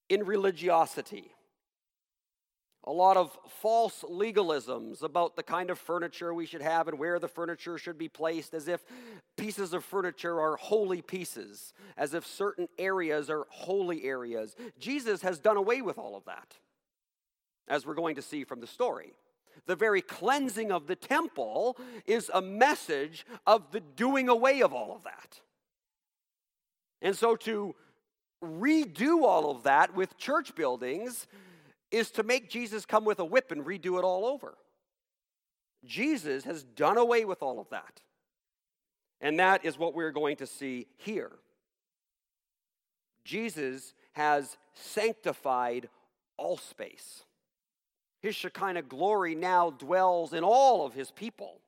in 0.07 0.25
religiosity. 0.25 1.31
A 2.87 2.91
lot 2.91 3.17
of 3.17 3.37
false 3.59 4.03
legalisms 4.09 5.03
about 5.03 5.35
the 5.35 5.43
kind 5.43 5.69
of 5.69 5.77
furniture 5.77 6.33
we 6.33 6.45
should 6.45 6.61
have 6.61 6.87
and 6.87 6.97
where 6.97 7.19
the 7.19 7.27
furniture 7.27 7.77
should 7.77 7.97
be 7.97 8.07
placed, 8.07 8.53
as 8.53 8.67
if 8.67 8.83
pieces 9.35 9.73
of 9.73 9.83
furniture 9.83 10.39
are 10.39 10.55
holy 10.55 11.01
pieces, 11.01 11.73
as 11.97 12.13
if 12.13 12.25
certain 12.25 12.67
areas 12.79 13.29
are 13.29 13.45
holy 13.49 14.05
areas. 14.05 14.55
Jesus 14.79 15.21
has 15.21 15.37
done 15.37 15.57
away 15.57 15.81
with 15.81 15.97
all 15.97 16.15
of 16.15 16.23
that, 16.25 16.55
as 17.67 17.85
we're 17.85 17.93
going 17.93 18.15
to 18.15 18.21
see 18.21 18.43
from 18.43 18.61
the 18.61 18.67
story 18.67 19.13
the 19.65 19.75
very 19.75 20.01
cleansing 20.01 20.71
of 20.71 20.87
the 20.87 20.95
temple 20.95 21.77
is 22.05 22.31
a 22.33 22.41
message 22.41 23.25
of 23.45 23.71
the 23.71 23.81
doing 23.81 24.29
away 24.29 24.61
of 24.61 24.73
all 24.73 24.95
of 24.95 25.03
that. 25.03 25.41
And 27.01 27.15
so 27.15 27.35
to 27.37 27.75
redo 28.43 29.23
all 29.23 29.51
of 29.51 29.63
that 29.63 29.95
with 29.95 30.17
church 30.17 30.55
buildings 30.55 31.27
is 31.91 32.11
to 32.11 32.23
make 32.23 32.49
Jesus 32.49 32.85
come 32.85 33.05
with 33.05 33.19
a 33.19 33.25
whip 33.25 33.51
and 33.51 33.65
redo 33.65 33.97
it 33.97 34.03
all 34.03 34.25
over. 34.25 34.57
Jesus 35.85 36.43
has 36.43 36.63
done 36.63 36.97
away 36.97 37.25
with 37.25 37.41
all 37.41 37.59
of 37.59 37.69
that. 37.69 38.01
And 39.21 39.39
that 39.39 39.65
is 39.65 39.77
what 39.77 39.95
we're 39.95 40.11
going 40.11 40.37
to 40.37 40.47
see 40.47 40.87
here. 40.97 41.31
Jesus 43.23 43.93
has 44.13 44.57
sanctified 44.73 45.89
all 46.37 46.57
space. 46.57 47.23
His 48.21 48.35
Shekinah 48.35 48.83
glory 48.83 49.35
now 49.35 49.69
dwells 49.69 50.33
in 50.33 50.43
all 50.43 50.85
of 50.85 50.93
his 50.93 51.11
people, 51.11 51.59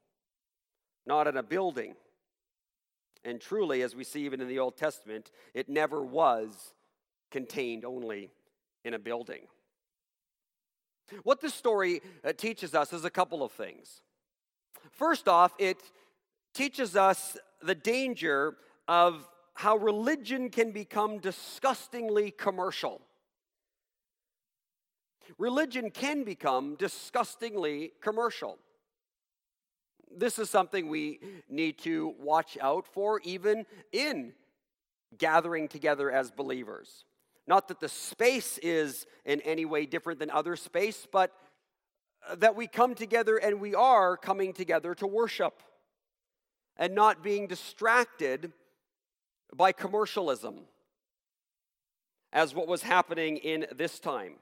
not 1.05 1.27
in 1.27 1.37
a 1.37 1.43
building. 1.43 1.95
And 3.23 3.41
truly, 3.41 3.81
as 3.81 3.95
we 3.95 4.03
see 4.03 4.25
even 4.25 4.41
in 4.41 4.47
the 4.47 4.59
Old 4.59 4.77
Testament, 4.77 5.31
it 5.53 5.69
never 5.69 6.01
was 6.01 6.73
contained 7.29 7.85
only 7.85 8.31
in 8.85 8.93
a 8.93 8.99
building. 8.99 9.41
What 11.23 11.41
this 11.41 11.53
story 11.53 12.01
uh, 12.23 12.33
teaches 12.33 12.75
us 12.75 12.93
is 12.93 13.05
a 13.05 13.09
couple 13.09 13.43
of 13.43 13.51
things. 13.51 14.01
First 14.91 15.27
off, 15.27 15.53
it 15.57 15.77
teaches 16.53 16.95
us 16.95 17.37
the 17.61 17.75
danger 17.75 18.55
of 18.87 19.27
how 19.53 19.77
religion 19.77 20.49
can 20.49 20.71
become 20.71 21.19
disgustingly 21.19 22.31
commercial 22.31 23.01
religion 25.37 25.91
can 25.91 26.23
become 26.23 26.75
disgustingly 26.75 27.93
commercial. 28.01 28.57
This 30.15 30.39
is 30.39 30.49
something 30.49 30.89
we 30.89 31.19
need 31.49 31.77
to 31.79 32.15
watch 32.19 32.57
out 32.61 32.87
for, 32.87 33.21
even 33.23 33.65
in 33.91 34.33
gathering 35.17 35.67
together 35.67 36.11
as 36.11 36.31
believers. 36.31 37.05
Not 37.49 37.67
that 37.69 37.79
the 37.79 37.89
space 37.89 38.59
is 38.59 39.07
in 39.25 39.41
any 39.41 39.65
way 39.65 39.87
different 39.87 40.19
than 40.19 40.29
other 40.29 40.55
space, 40.55 41.07
but 41.11 41.31
uh, 42.29 42.35
that 42.35 42.55
we 42.55 42.67
come 42.67 42.93
together 42.93 43.37
and 43.37 43.59
we 43.59 43.73
are 43.73 44.15
coming 44.15 44.53
together 44.53 44.93
to 44.93 45.07
worship 45.07 45.63
and 46.77 46.93
not 46.93 47.23
being 47.23 47.47
distracted 47.47 48.53
by 49.55 49.71
commercialism, 49.71 50.59
as 52.31 52.53
what 52.53 52.67
was 52.67 52.83
happening 52.83 53.37
in 53.37 53.65
this 53.75 53.99
time. 53.99 54.35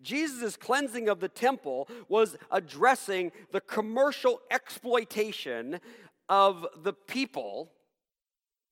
Jesus' 0.00 0.56
cleansing 0.56 1.10
of 1.10 1.20
the 1.20 1.28
temple 1.28 1.88
was 2.08 2.38
addressing 2.50 3.32
the 3.52 3.60
commercial 3.60 4.40
exploitation 4.50 5.78
of 6.30 6.66
the 6.82 6.94
people, 6.94 7.70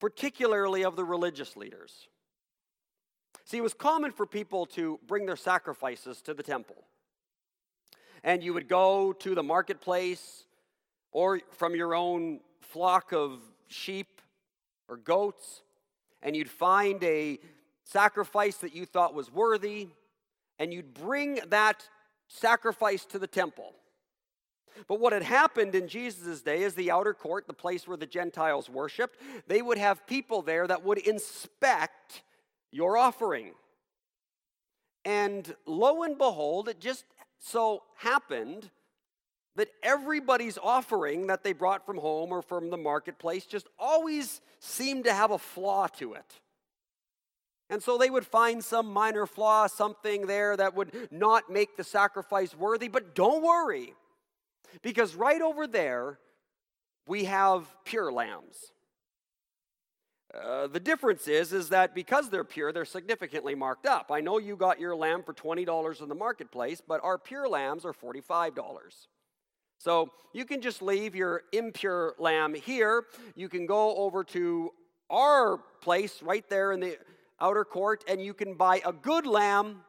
particularly 0.00 0.84
of 0.84 0.96
the 0.96 1.04
religious 1.04 1.54
leaders. 1.54 2.08
See, 3.48 3.56
it 3.56 3.62
was 3.62 3.72
common 3.72 4.12
for 4.12 4.26
people 4.26 4.66
to 4.66 5.00
bring 5.06 5.24
their 5.24 5.34
sacrifices 5.34 6.20
to 6.20 6.34
the 6.34 6.42
temple. 6.42 6.84
And 8.22 8.42
you 8.42 8.52
would 8.52 8.68
go 8.68 9.14
to 9.14 9.34
the 9.34 9.42
marketplace 9.42 10.44
or 11.12 11.40
from 11.52 11.74
your 11.74 11.94
own 11.94 12.40
flock 12.60 13.10
of 13.14 13.40
sheep 13.68 14.20
or 14.86 14.98
goats, 14.98 15.62
and 16.22 16.36
you'd 16.36 16.50
find 16.50 17.02
a 17.02 17.38
sacrifice 17.84 18.58
that 18.58 18.74
you 18.74 18.84
thought 18.84 19.14
was 19.14 19.32
worthy 19.32 19.88
and 20.58 20.70
you'd 20.70 20.92
bring 20.92 21.40
that 21.48 21.88
sacrifice 22.26 23.06
to 23.06 23.18
the 23.18 23.26
temple. 23.26 23.72
But 24.86 25.00
what 25.00 25.14
had 25.14 25.22
happened 25.22 25.74
in 25.74 25.88
Jesus' 25.88 26.42
day 26.42 26.64
is 26.64 26.74
the 26.74 26.90
outer 26.90 27.14
court, 27.14 27.46
the 27.46 27.54
place 27.54 27.88
where 27.88 27.96
the 27.96 28.04
Gentiles 28.04 28.68
worshiped, 28.68 29.18
they 29.46 29.62
would 29.62 29.78
have 29.78 30.06
people 30.06 30.42
there 30.42 30.66
that 30.66 30.84
would 30.84 30.98
inspect 30.98 32.24
your 32.70 32.96
offering. 32.96 33.52
And 35.04 35.54
lo 35.66 36.02
and 36.02 36.18
behold, 36.18 36.68
it 36.68 36.80
just 36.80 37.04
so 37.38 37.82
happened 37.96 38.70
that 39.56 39.68
everybody's 39.82 40.58
offering 40.58 41.26
that 41.28 41.42
they 41.42 41.52
brought 41.52 41.84
from 41.84 41.98
home 41.98 42.30
or 42.30 42.42
from 42.42 42.70
the 42.70 42.76
marketplace 42.76 43.44
just 43.44 43.66
always 43.78 44.40
seemed 44.60 45.04
to 45.04 45.12
have 45.12 45.30
a 45.30 45.38
flaw 45.38 45.86
to 45.86 46.14
it. 46.14 46.40
And 47.70 47.82
so 47.82 47.98
they 47.98 48.08
would 48.08 48.26
find 48.26 48.64
some 48.64 48.92
minor 48.92 49.26
flaw, 49.26 49.66
something 49.66 50.26
there 50.26 50.56
that 50.56 50.74
would 50.74 51.08
not 51.10 51.50
make 51.50 51.76
the 51.76 51.84
sacrifice 51.84 52.56
worthy. 52.56 52.88
But 52.88 53.14
don't 53.14 53.42
worry, 53.42 53.94
because 54.82 55.14
right 55.14 55.42
over 55.42 55.66
there, 55.66 56.18
we 57.06 57.24
have 57.24 57.66
pure 57.84 58.12
lambs. 58.12 58.72
Uh, 60.34 60.66
the 60.66 60.80
difference 60.80 61.26
is, 61.26 61.52
is 61.52 61.70
that 61.70 61.94
because 61.94 62.28
they're 62.28 62.44
pure, 62.44 62.70
they're 62.70 62.84
significantly 62.84 63.54
marked 63.54 63.86
up. 63.86 64.10
I 64.10 64.20
know 64.20 64.38
you 64.38 64.56
got 64.56 64.78
your 64.78 64.94
lamb 64.94 65.22
for 65.22 65.32
$20 65.32 66.02
in 66.02 66.08
the 66.08 66.14
marketplace, 66.14 66.82
but 66.86 67.02
our 67.02 67.16
pure 67.16 67.48
lambs 67.48 67.84
are 67.86 67.94
$45. 67.94 69.06
So 69.78 70.10
you 70.34 70.44
can 70.44 70.60
just 70.60 70.82
leave 70.82 71.14
your 71.14 71.42
impure 71.52 72.14
lamb 72.18 72.54
here. 72.54 73.04
You 73.36 73.48
can 73.48 73.64
go 73.64 73.96
over 73.96 74.22
to 74.24 74.72
our 75.08 75.58
place 75.80 76.22
right 76.22 76.48
there 76.50 76.72
in 76.72 76.80
the 76.80 76.98
outer 77.40 77.64
court, 77.64 78.04
and 78.06 78.20
you 78.20 78.34
can 78.34 78.54
buy 78.54 78.82
a 78.84 78.92
good 78.92 79.26
lamb 79.26 79.82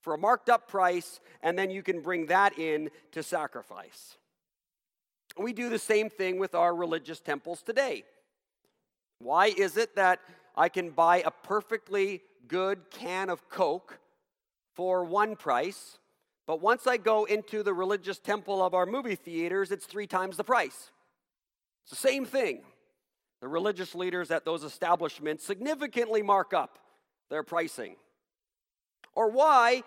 for 0.00 0.14
a 0.14 0.18
marked 0.18 0.48
up 0.48 0.66
price, 0.68 1.20
and 1.42 1.56
then 1.56 1.70
you 1.70 1.82
can 1.82 2.00
bring 2.00 2.26
that 2.26 2.58
in 2.58 2.90
to 3.12 3.22
sacrifice. 3.22 4.16
We 5.38 5.52
do 5.52 5.68
the 5.68 5.78
same 5.78 6.08
thing 6.08 6.38
with 6.38 6.54
our 6.54 6.74
religious 6.74 7.20
temples 7.20 7.62
today. 7.62 8.04
Why 9.18 9.46
is 9.46 9.76
it 9.76 9.96
that 9.96 10.20
I 10.54 10.68
can 10.68 10.90
buy 10.90 11.18
a 11.18 11.30
perfectly 11.30 12.22
good 12.48 12.90
can 12.90 13.30
of 13.30 13.48
Coke 13.48 13.98
for 14.74 15.04
one 15.04 15.36
price, 15.36 15.98
but 16.46 16.60
once 16.60 16.86
I 16.86 16.96
go 16.96 17.24
into 17.24 17.62
the 17.62 17.74
religious 17.74 18.18
temple 18.18 18.64
of 18.64 18.74
our 18.74 18.86
movie 18.86 19.16
theaters, 19.16 19.72
it's 19.72 19.86
three 19.86 20.06
times 20.06 20.36
the 20.36 20.44
price? 20.44 20.90
It's 21.84 21.90
the 21.90 21.96
same 22.08 22.24
thing. 22.24 22.62
The 23.40 23.48
religious 23.48 23.94
leaders 23.94 24.30
at 24.30 24.44
those 24.44 24.64
establishments 24.64 25.44
significantly 25.44 26.22
mark 26.22 26.54
up 26.54 26.78
their 27.30 27.42
pricing. 27.42 27.96
Or 29.14 29.30
why, 29.30 29.82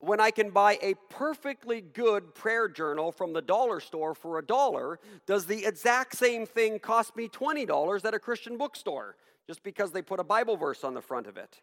when 0.00 0.20
I 0.20 0.30
can 0.30 0.50
buy 0.50 0.78
a 0.80 0.94
perfectly 1.10 1.80
good 1.80 2.34
prayer 2.34 2.68
journal 2.68 3.10
from 3.10 3.32
the 3.32 3.42
dollar 3.42 3.80
store 3.80 4.14
for 4.14 4.38
a 4.38 4.44
dollar, 4.44 5.00
does 5.26 5.46
the 5.46 5.64
exact 5.64 6.16
same 6.16 6.46
thing 6.46 6.78
cost 6.78 7.16
me 7.16 7.28
$20 7.28 8.04
at 8.04 8.14
a 8.14 8.18
Christian 8.18 8.56
bookstore 8.56 9.16
just 9.46 9.62
because 9.62 9.90
they 9.90 10.02
put 10.02 10.20
a 10.20 10.24
Bible 10.24 10.56
verse 10.56 10.84
on 10.84 10.94
the 10.94 11.00
front 11.00 11.26
of 11.26 11.36
it? 11.36 11.60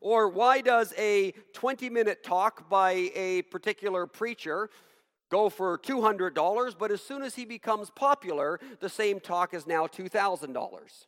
Or 0.00 0.28
why 0.28 0.60
does 0.60 0.94
a 0.96 1.32
20 1.52 1.90
minute 1.90 2.22
talk 2.22 2.68
by 2.68 3.10
a 3.14 3.42
particular 3.42 4.06
preacher 4.06 4.70
go 5.30 5.48
for 5.48 5.78
$200, 5.78 6.74
but 6.78 6.90
as 6.90 7.00
soon 7.00 7.22
as 7.22 7.34
he 7.34 7.44
becomes 7.44 7.90
popular, 7.90 8.60
the 8.80 8.88
same 8.88 9.18
talk 9.18 9.52
is 9.52 9.66
now 9.66 9.86
$2,000? 9.86 11.06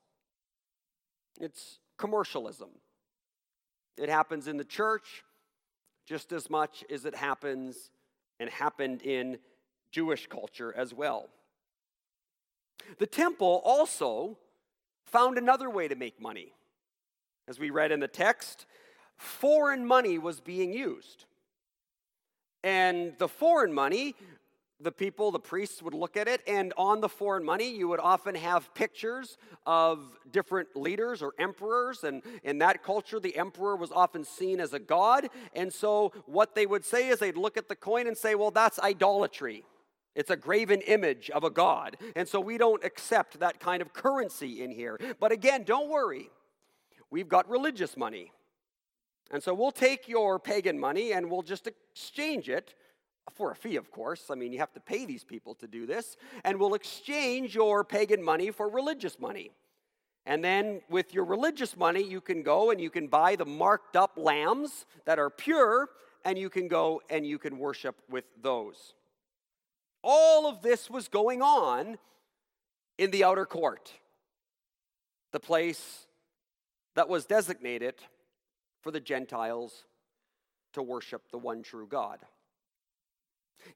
It's 1.40 1.78
commercialism. 1.96 2.70
It 3.96 4.08
happens 4.08 4.48
in 4.48 4.56
the 4.56 4.64
church 4.64 5.22
just 6.06 6.32
as 6.32 6.50
much 6.50 6.84
as 6.90 7.04
it 7.04 7.14
happens 7.14 7.90
and 8.40 8.50
happened 8.50 9.02
in 9.02 9.38
Jewish 9.90 10.26
culture 10.26 10.74
as 10.76 10.92
well. 10.92 11.28
The 12.98 13.06
temple 13.06 13.62
also 13.64 14.38
found 15.06 15.38
another 15.38 15.70
way 15.70 15.88
to 15.88 15.94
make 15.94 16.20
money. 16.20 16.52
As 17.48 17.58
we 17.58 17.70
read 17.70 17.92
in 17.92 18.00
the 18.00 18.08
text, 18.08 18.66
foreign 19.16 19.86
money 19.86 20.18
was 20.18 20.40
being 20.40 20.72
used. 20.72 21.26
And 22.64 23.14
the 23.18 23.28
foreign 23.28 23.72
money 23.72 24.14
the 24.82 24.92
people, 24.92 25.30
the 25.30 25.38
priests 25.38 25.82
would 25.82 25.94
look 25.94 26.16
at 26.16 26.28
it, 26.28 26.42
and 26.46 26.72
on 26.76 27.00
the 27.00 27.08
foreign 27.08 27.44
money, 27.44 27.74
you 27.74 27.88
would 27.88 28.00
often 28.00 28.34
have 28.34 28.72
pictures 28.74 29.38
of 29.66 30.00
different 30.30 30.74
leaders 30.74 31.22
or 31.22 31.32
emperors. 31.38 32.04
And 32.04 32.22
in 32.42 32.58
that 32.58 32.82
culture, 32.82 33.20
the 33.20 33.36
emperor 33.36 33.76
was 33.76 33.92
often 33.92 34.24
seen 34.24 34.60
as 34.60 34.72
a 34.72 34.78
god. 34.78 35.28
And 35.54 35.72
so, 35.72 36.12
what 36.26 36.54
they 36.54 36.66
would 36.66 36.84
say 36.84 37.08
is 37.08 37.18
they'd 37.18 37.36
look 37.36 37.56
at 37.56 37.68
the 37.68 37.76
coin 37.76 38.06
and 38.06 38.16
say, 38.16 38.34
well, 38.34 38.50
that's 38.50 38.78
idolatry. 38.80 39.64
It's 40.14 40.30
a 40.30 40.36
graven 40.36 40.82
image 40.82 41.30
of 41.30 41.44
a 41.44 41.50
god. 41.50 41.96
And 42.16 42.28
so, 42.28 42.40
we 42.40 42.58
don't 42.58 42.84
accept 42.84 43.40
that 43.40 43.60
kind 43.60 43.82
of 43.82 43.92
currency 43.92 44.62
in 44.62 44.70
here. 44.70 44.98
But 45.20 45.32
again, 45.32 45.64
don't 45.64 45.88
worry, 45.88 46.30
we've 47.10 47.28
got 47.28 47.48
religious 47.48 47.96
money. 47.96 48.32
And 49.30 49.42
so, 49.42 49.54
we'll 49.54 49.70
take 49.70 50.08
your 50.08 50.38
pagan 50.38 50.78
money 50.78 51.12
and 51.12 51.30
we'll 51.30 51.42
just 51.42 51.66
exchange 51.66 52.48
it 52.48 52.74
for 53.30 53.50
a 53.50 53.54
fee, 53.54 53.76
of 53.76 53.90
course. 53.90 54.30
I 54.30 54.34
mean, 54.34 54.52
you 54.52 54.58
have 54.58 54.72
to 54.72 54.80
pay 54.80 55.04
these 55.06 55.24
people 55.24 55.54
to 55.56 55.66
do 55.66 55.86
this, 55.86 56.16
and 56.44 56.58
will 56.58 56.74
exchange 56.74 57.54
your 57.54 57.84
pagan 57.84 58.22
money 58.22 58.50
for 58.50 58.68
religious 58.68 59.18
money. 59.18 59.50
And 60.26 60.44
then 60.44 60.82
with 60.88 61.12
your 61.12 61.24
religious 61.24 61.76
money, 61.76 62.02
you 62.02 62.20
can 62.20 62.42
go 62.42 62.70
and 62.70 62.80
you 62.80 62.90
can 62.90 63.08
buy 63.08 63.34
the 63.36 63.44
marked 63.44 63.96
up 63.96 64.12
lambs 64.16 64.86
that 65.04 65.18
are 65.18 65.30
pure, 65.30 65.88
and 66.24 66.38
you 66.38 66.48
can 66.48 66.68
go 66.68 67.02
and 67.10 67.26
you 67.26 67.38
can 67.38 67.58
worship 67.58 67.96
with 68.08 68.24
those. 68.40 68.94
All 70.04 70.46
of 70.46 70.62
this 70.62 70.90
was 70.90 71.08
going 71.08 71.42
on 71.42 71.98
in 72.98 73.10
the 73.10 73.24
outer 73.24 73.46
court, 73.46 73.92
the 75.32 75.40
place 75.40 76.06
that 76.94 77.08
was 77.08 77.24
designated 77.24 77.94
for 78.80 78.90
the 78.90 79.00
Gentiles 79.00 79.84
to 80.72 80.82
worship 80.82 81.30
the 81.30 81.38
one 81.38 81.62
true 81.62 81.86
God. 81.86 82.18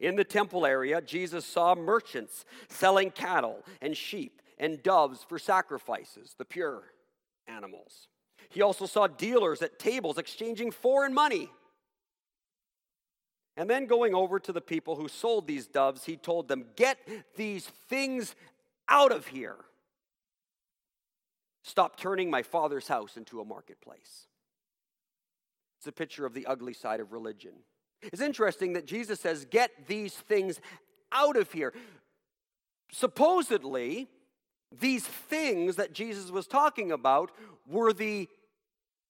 In 0.01 0.17
the 0.17 0.25
temple 0.25 0.67
area, 0.67 1.01
Jesus 1.01 1.45
saw 1.45 1.75
merchants 1.75 2.45
selling 2.69 3.11
cattle 3.11 3.65
and 3.81 3.97
sheep 3.97 4.43
and 4.59 4.83
doves 4.83 5.23
for 5.23 5.39
sacrifices, 5.39 6.35
the 6.39 6.45
pure 6.45 6.83
animals. 7.47 8.09
He 8.49 8.63
also 8.63 8.87
saw 8.87 9.07
dealers 9.07 9.63
at 9.63 9.79
tables 9.79 10.19
exchanging 10.19 10.71
foreign 10.71 11.15
money. 11.15 11.51
And 13.57 13.71
then 13.71 13.87
going 13.87 14.15
over 14.15 14.39
to 14.39 14.53
the 14.53 14.61
people 14.61 14.97
who 14.97 15.09
sold 15.09 15.47
these 15.47 15.67
doves, 15.67 16.05
he 16.05 16.17
told 16.17 16.49
them, 16.49 16.67
Get 16.77 16.99
these 17.37 17.67
things 17.89 18.35
out 18.89 19.13
of 19.13 19.27
here. 19.27 19.57
Stop 21.63 21.97
turning 21.99 22.31
my 22.31 22.43
father's 22.43 22.87
house 22.87 23.17
into 23.17 23.41
a 23.41 23.45
marketplace. 23.45 24.27
It's 25.79 25.87
a 25.87 25.93
picture 25.93 26.27
of 26.27 26.35
the 26.35 26.47
ugly 26.47 26.75
side 26.75 27.01
of 27.01 27.13
religion. 27.13 27.53
It's 28.03 28.21
interesting 28.21 28.75
that 28.75 28.87
Jesus 28.87 29.21
says, 29.21 29.45
Get 29.45 29.87
these 29.87 30.15
things 30.15 30.61
out 31.13 31.37
of 31.37 31.53
here. 31.53 31.73
Supposedly, 32.93 34.09
these 34.73 35.05
things 35.05 35.77
that 35.77 35.93
Jesus 35.93 36.31
was 36.31 36.47
talking 36.47 36.93
about 36.93 37.31
were 37.67 37.93
the 37.93 38.29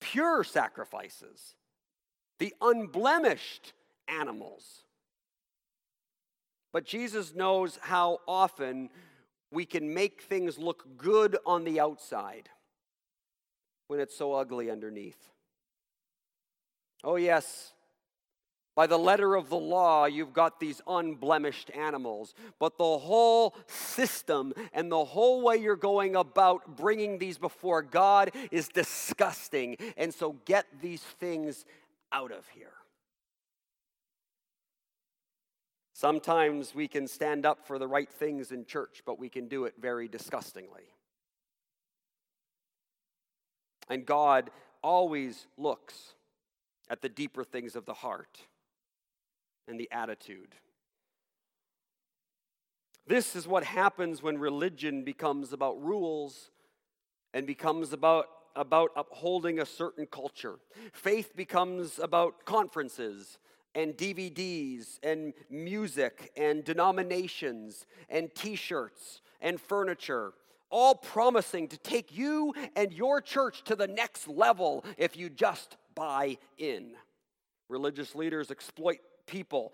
pure 0.01 0.45
sacrifices, 0.45 1.57
the 2.39 2.55
unblemished 2.61 3.73
animals. 4.09 4.83
But 6.73 6.85
Jesus 6.85 7.35
knows 7.35 7.79
how 7.81 8.19
often 8.29 8.91
we 9.51 9.65
can 9.65 9.95
make 9.95 10.23
things 10.23 10.59
look 10.59 10.87
good 10.97 11.37
on 11.47 11.65
the 11.65 11.81
outside 11.81 12.51
when 13.89 14.01
it's 14.01 14.17
so 14.17 14.35
ugly 14.35 14.71
underneath. 14.71 15.31
Oh, 17.05 17.17
yes, 17.17 17.73
by 18.77 18.87
the 18.87 18.99
letter 18.99 19.35
of 19.35 19.49
the 19.49 19.57
law, 19.57 20.05
you've 20.05 20.35
got 20.35 20.61
these 20.61 20.83
unblemished 20.87 21.71
animals. 21.75 22.35
But 22.61 22.77
the 22.77 22.99
whole 22.99 23.57
system 23.67 24.53
and 24.75 24.93
the 24.93 25.03
whole 25.03 25.41
way 25.41 25.57
you're 25.57 25.77
going 25.77 26.15
about 26.15 26.77
bringing 26.77 27.19
these 27.19 27.39
before 27.39 27.81
God 27.81 28.33
is 28.51 28.69
disgusting. 28.69 29.79
And 29.97 30.13
so 30.13 30.37
get 30.45 30.67
these 30.83 31.01
things 31.01 31.65
out 32.13 32.31
of 32.31 32.47
here. 32.49 32.75
Sometimes 35.95 36.75
we 36.75 36.87
can 36.87 37.09
stand 37.09 37.47
up 37.47 37.67
for 37.67 37.79
the 37.79 37.89
right 37.89 38.11
things 38.11 38.53
in 38.53 38.67
church, 38.67 39.03
but 39.07 39.19
we 39.19 39.31
can 39.31 39.49
do 39.49 39.65
it 39.65 39.73
very 39.81 40.07
disgustingly. 40.07 40.85
And 43.89 44.05
God 44.05 44.51
always 44.83 45.47
looks 45.57 46.13
at 46.91 47.01
the 47.01 47.09
deeper 47.09 47.43
things 47.43 47.75
of 47.75 47.87
the 47.87 47.95
heart 47.95 48.39
and 49.69 49.79
the 49.79 49.89
attitude. 49.91 50.55
This 53.07 53.37
is 53.37 53.47
what 53.47 53.65
happens 53.65 54.23
when 54.23 54.39
religion 54.39 55.05
becomes 55.05 55.53
about 55.53 55.81
rules 55.83 56.51
and 57.33 57.47
becomes 57.47 57.93
about, 57.93 58.27
about 58.57 58.91
upholding 58.97 59.61
a 59.61 59.67
certain 59.67 60.07
culture. 60.07 60.57
Faith 60.93 61.37
becomes 61.37 61.99
about 62.01 62.45
conferences 62.45 63.39
and 63.77 63.97
DVDs 63.97 64.99
and 65.03 65.35
music 65.51 66.33
and 66.37 66.65
denominations 66.65 67.87
and 68.09 68.35
t 68.35 68.57
shirts 68.57 69.21
and 69.41 69.61
furniture, 69.61 70.33
all 70.71 70.95
promising 70.95 71.69
to 71.69 71.77
take 71.77 72.17
you 72.17 72.55
and 72.75 72.93
your 72.93 73.21
church 73.21 73.63
to 73.65 73.77
the 73.77 73.87
next 73.87 74.27
level 74.27 74.85
if 74.97 75.17
you 75.17 75.29
just 75.29 75.77
buy 75.95 76.39
in. 76.59 76.93
Religious 77.69 78.15
leaders 78.15 78.51
exploit 78.51 78.99
people. 79.27 79.73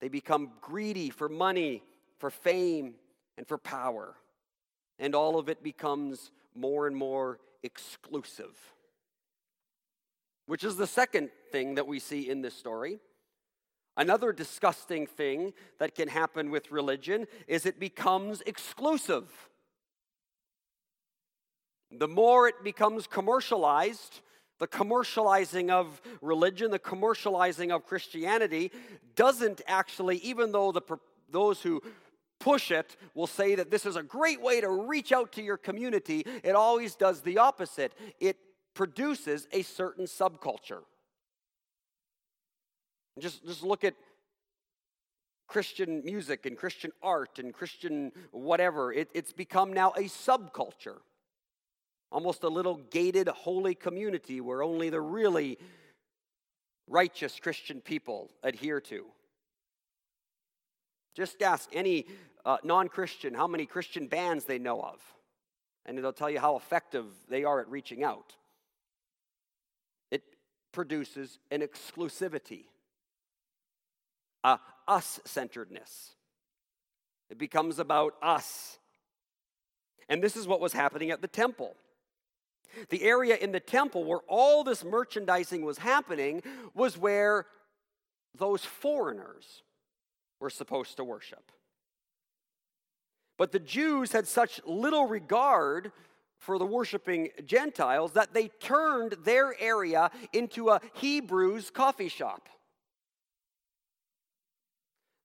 They 0.00 0.08
become 0.08 0.50
greedy 0.60 1.10
for 1.10 1.28
money, 1.28 1.82
for 2.18 2.30
fame, 2.30 2.94
and 3.38 3.46
for 3.46 3.58
power. 3.58 4.14
And 4.98 5.14
all 5.14 5.38
of 5.38 5.48
it 5.48 5.62
becomes 5.62 6.30
more 6.54 6.86
and 6.86 6.96
more 6.96 7.38
exclusive. 7.62 8.56
which 10.46 10.64
is 10.64 10.76
the 10.76 10.86
second 10.86 11.30
thing 11.50 11.76
that 11.76 11.86
we 11.86 11.98
see 11.98 12.28
in 12.28 12.42
this 12.42 12.54
story. 12.54 12.98
Another 13.96 14.32
disgusting 14.32 15.06
thing 15.06 15.52
that 15.78 15.94
can 15.94 16.08
happen 16.08 16.50
with 16.50 16.72
religion 16.72 17.26
is 17.46 17.66
it 17.66 17.78
becomes 17.78 18.42
exclusive. 18.46 19.30
The 21.90 22.08
more 22.08 22.48
it 22.48 22.64
becomes 22.64 23.06
commercialized, 23.06 24.20
the 24.62 24.68
commercializing 24.68 25.70
of 25.70 26.00
religion, 26.20 26.70
the 26.70 26.78
commercializing 26.78 27.72
of 27.72 27.84
Christianity 27.84 28.70
doesn't 29.16 29.60
actually, 29.66 30.18
even 30.18 30.52
though 30.52 30.70
the, 30.70 30.82
those 31.32 31.60
who 31.60 31.82
push 32.38 32.70
it 32.70 32.96
will 33.12 33.26
say 33.26 33.56
that 33.56 33.72
this 33.72 33.84
is 33.84 33.96
a 33.96 34.04
great 34.04 34.40
way 34.40 34.60
to 34.60 34.70
reach 34.70 35.10
out 35.10 35.32
to 35.32 35.42
your 35.42 35.56
community, 35.56 36.24
it 36.44 36.54
always 36.54 36.94
does 36.94 37.22
the 37.22 37.38
opposite. 37.38 37.92
It 38.20 38.36
produces 38.72 39.48
a 39.50 39.62
certain 39.62 40.04
subculture. 40.04 40.82
Just, 43.18 43.44
just 43.44 43.64
look 43.64 43.82
at 43.82 43.94
Christian 45.48 46.04
music 46.04 46.46
and 46.46 46.56
Christian 46.56 46.92
art 47.02 47.40
and 47.40 47.52
Christian 47.52 48.12
whatever. 48.30 48.92
It, 48.92 49.10
it's 49.12 49.32
become 49.32 49.72
now 49.72 49.90
a 49.96 50.02
subculture, 50.02 50.98
almost 52.12 52.44
a 52.44 52.48
little 52.48 52.76
gated 52.90 53.26
holy 53.28 53.74
community 53.74 54.40
where 54.40 54.62
only 54.62 54.90
the 54.90 55.00
really 55.00 55.58
righteous 56.86 57.40
Christian 57.40 57.80
people 57.80 58.30
adhere 58.42 58.80
to. 58.82 59.06
Just 61.16 61.42
ask 61.42 61.68
any 61.72 62.06
uh, 62.44 62.58
non 62.62 62.88
Christian 62.88 63.34
how 63.34 63.46
many 63.46 63.66
Christian 63.66 64.06
bands 64.06 64.44
they 64.44 64.58
know 64.58 64.80
of, 64.80 65.00
and 65.86 65.98
it'll 65.98 66.12
tell 66.12 66.30
you 66.30 66.38
how 66.38 66.56
effective 66.56 67.06
they 67.28 67.44
are 67.44 67.60
at 67.60 67.68
reaching 67.68 68.04
out. 68.04 68.34
It 70.10 70.22
produces 70.72 71.38
an 71.50 71.60
exclusivity 71.60 72.64
a 74.44 74.58
us 74.88 75.20
centeredness. 75.24 76.10
It 77.30 77.38
becomes 77.38 77.78
about 77.78 78.14
us. 78.20 78.78
And 80.08 80.22
this 80.22 80.36
is 80.36 80.46
what 80.46 80.60
was 80.60 80.72
happening 80.72 81.10
at 81.10 81.22
the 81.22 81.28
temple. 81.28 81.76
The 82.88 83.02
area 83.02 83.36
in 83.36 83.52
the 83.52 83.60
temple 83.60 84.04
where 84.04 84.20
all 84.28 84.64
this 84.64 84.84
merchandising 84.84 85.64
was 85.64 85.78
happening 85.78 86.42
was 86.74 86.96
where 86.98 87.46
those 88.34 88.64
foreigners 88.64 89.62
were 90.40 90.50
supposed 90.50 90.96
to 90.96 91.04
worship. 91.04 91.52
But 93.38 93.52
the 93.52 93.60
Jews 93.60 94.12
had 94.12 94.26
such 94.26 94.60
little 94.64 95.06
regard 95.06 95.92
for 96.38 96.58
the 96.58 96.66
worshiping 96.66 97.28
Gentiles 97.46 98.12
that 98.12 98.34
they 98.34 98.48
turned 98.48 99.16
their 99.24 99.54
area 99.60 100.10
into 100.32 100.70
a 100.70 100.80
Hebrew's 100.94 101.70
coffee 101.70 102.08
shop. 102.08 102.48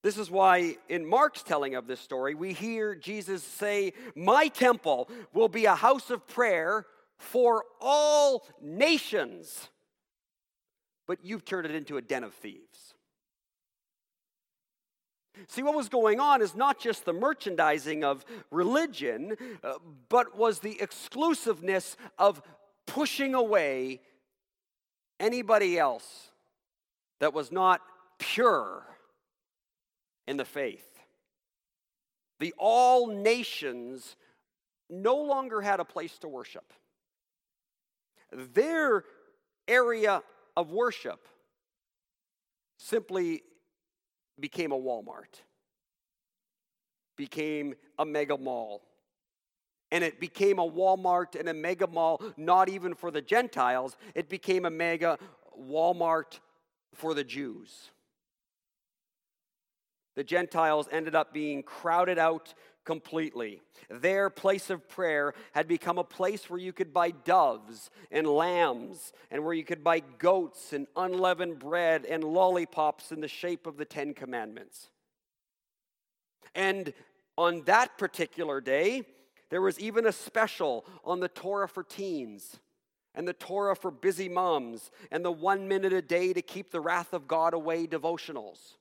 This 0.04 0.18
is 0.18 0.30
why, 0.30 0.78
in 0.88 1.06
Mark's 1.06 1.42
telling 1.42 1.76
of 1.76 1.88
this 1.88 2.00
story, 2.00 2.36
we 2.36 2.54
hear 2.54 2.96
Jesus 2.96 3.44
say, 3.44 3.94
My 4.16 4.48
temple 4.48 5.10
will 5.34 5.50
be 5.50 5.66
a 5.66 5.76
house 5.76 6.12
of 6.12 6.26
prayer 6.28 6.86
for 7.18 7.66
all 7.82 8.46
nations. 8.62 9.70
But 11.08 11.20
you've 11.24 11.46
turned 11.46 11.66
it 11.66 11.76
into 11.76 11.98
a 11.98 12.02
den 12.02 12.24
of 12.24 12.34
thieves. 12.34 12.94
See, 15.48 15.62
what 15.62 15.76
was 15.76 15.88
going 15.88 16.20
on 16.20 16.42
is 16.42 16.56
not 16.56 16.80
just 16.80 17.06
the 17.06 17.14
merchandising 17.14 18.04
of 18.04 18.26
religion, 18.50 19.38
uh, 19.64 19.74
but 20.10 20.36
was 20.36 20.60
the 20.60 20.82
exclusiveness 20.82 21.96
of 22.18 22.42
pushing 22.88 23.36
away 23.36 24.02
anybody 25.20 25.78
else 25.78 26.32
that 27.20 27.34
was 27.34 27.52
not 27.52 27.82
pure 28.18 28.84
in 30.28 30.38
the 30.38 30.46
faith. 30.46 30.86
The 32.40 32.54
all 32.58 33.08
nations 33.08 34.16
no 34.90 35.18
longer 35.18 35.62
had 35.62 35.80
a 35.80 35.86
place 35.86 36.18
to 36.20 36.28
worship. 36.28 36.74
Their 38.32 39.04
area 39.68 40.22
of 40.56 40.72
worship 40.72 41.28
simply 42.78 43.44
became 44.40 44.72
a 44.72 44.78
Walmart, 44.78 45.42
became 47.16 47.76
a 47.98 48.06
mega 48.06 48.38
mall. 48.38 48.84
And 49.90 50.04
it 50.04 50.20
became 50.20 50.60
a 50.60 50.70
Walmart 50.70 51.40
and 51.40 51.48
a 51.48 51.54
mega 51.54 51.88
mall, 51.88 52.22
not 52.36 52.68
even 52.68 52.94
for 52.94 53.10
the 53.10 53.22
Gentiles, 53.22 53.96
it 54.16 54.28
became 54.28 54.66
a 54.66 54.70
mega 54.70 55.18
Walmart 55.58 56.40
for 56.94 57.14
the 57.14 57.24
Jews 57.24 57.92
the 60.18 60.24
Gentiles 60.24 60.90
ended 60.92 61.14
up 61.14 61.32
being 61.32 61.62
crowded 61.62 62.18
out 62.18 62.56
completely. 62.88 63.60
Their 63.90 64.30
place 64.30 64.70
of 64.70 64.88
prayer 64.88 65.34
had 65.52 65.68
become 65.68 65.98
a 65.98 66.06
place 66.06 66.50
where 66.50 66.60
you 66.60 66.72
could 66.72 66.94
buy 66.94 67.12
doves 67.12 67.90
and 68.12 68.26
lambs, 68.26 69.12
and 69.30 69.44
where 69.44 69.54
you 69.54 69.66
could 69.66 69.84
buy 69.84 70.00
goats 70.00 70.72
and 70.72 70.88
unleavened 70.96 71.60
bread 71.60 72.06
and 72.06 72.24
lollipops 72.24 73.12
in 73.12 73.20
the 73.20 73.28
shape 73.28 73.68
of 73.68 73.76
the 73.76 73.84
Ten 73.84 74.14
Commandments. 74.14 74.90
And 76.56 76.94
on 77.38 77.64
that 77.66 77.98
particular 77.98 78.62
day, 78.62 79.04
there 79.50 79.62
was 79.62 79.78
even 79.80 80.08
a 80.08 80.14
special 80.14 80.86
on 81.04 81.20
the 81.20 81.28
Torah 81.28 81.68
for 81.68 81.84
teens 81.84 82.58
and 83.14 83.28
the 83.28 83.34
Torah 83.34 83.76
for 83.76 83.92
busy 83.92 84.30
moms 84.30 84.92
and 85.12 85.26
the 85.26 85.32
one 85.32 85.68
minute 85.68 85.92
a 85.92 86.02
day 86.02 86.32
to 86.32 86.42
keep 86.42 86.72
the 86.72 86.80
wrath 86.80 87.12
of 87.12 87.28
God 87.28 87.54
away 87.54 87.86
devotionals 87.86 88.78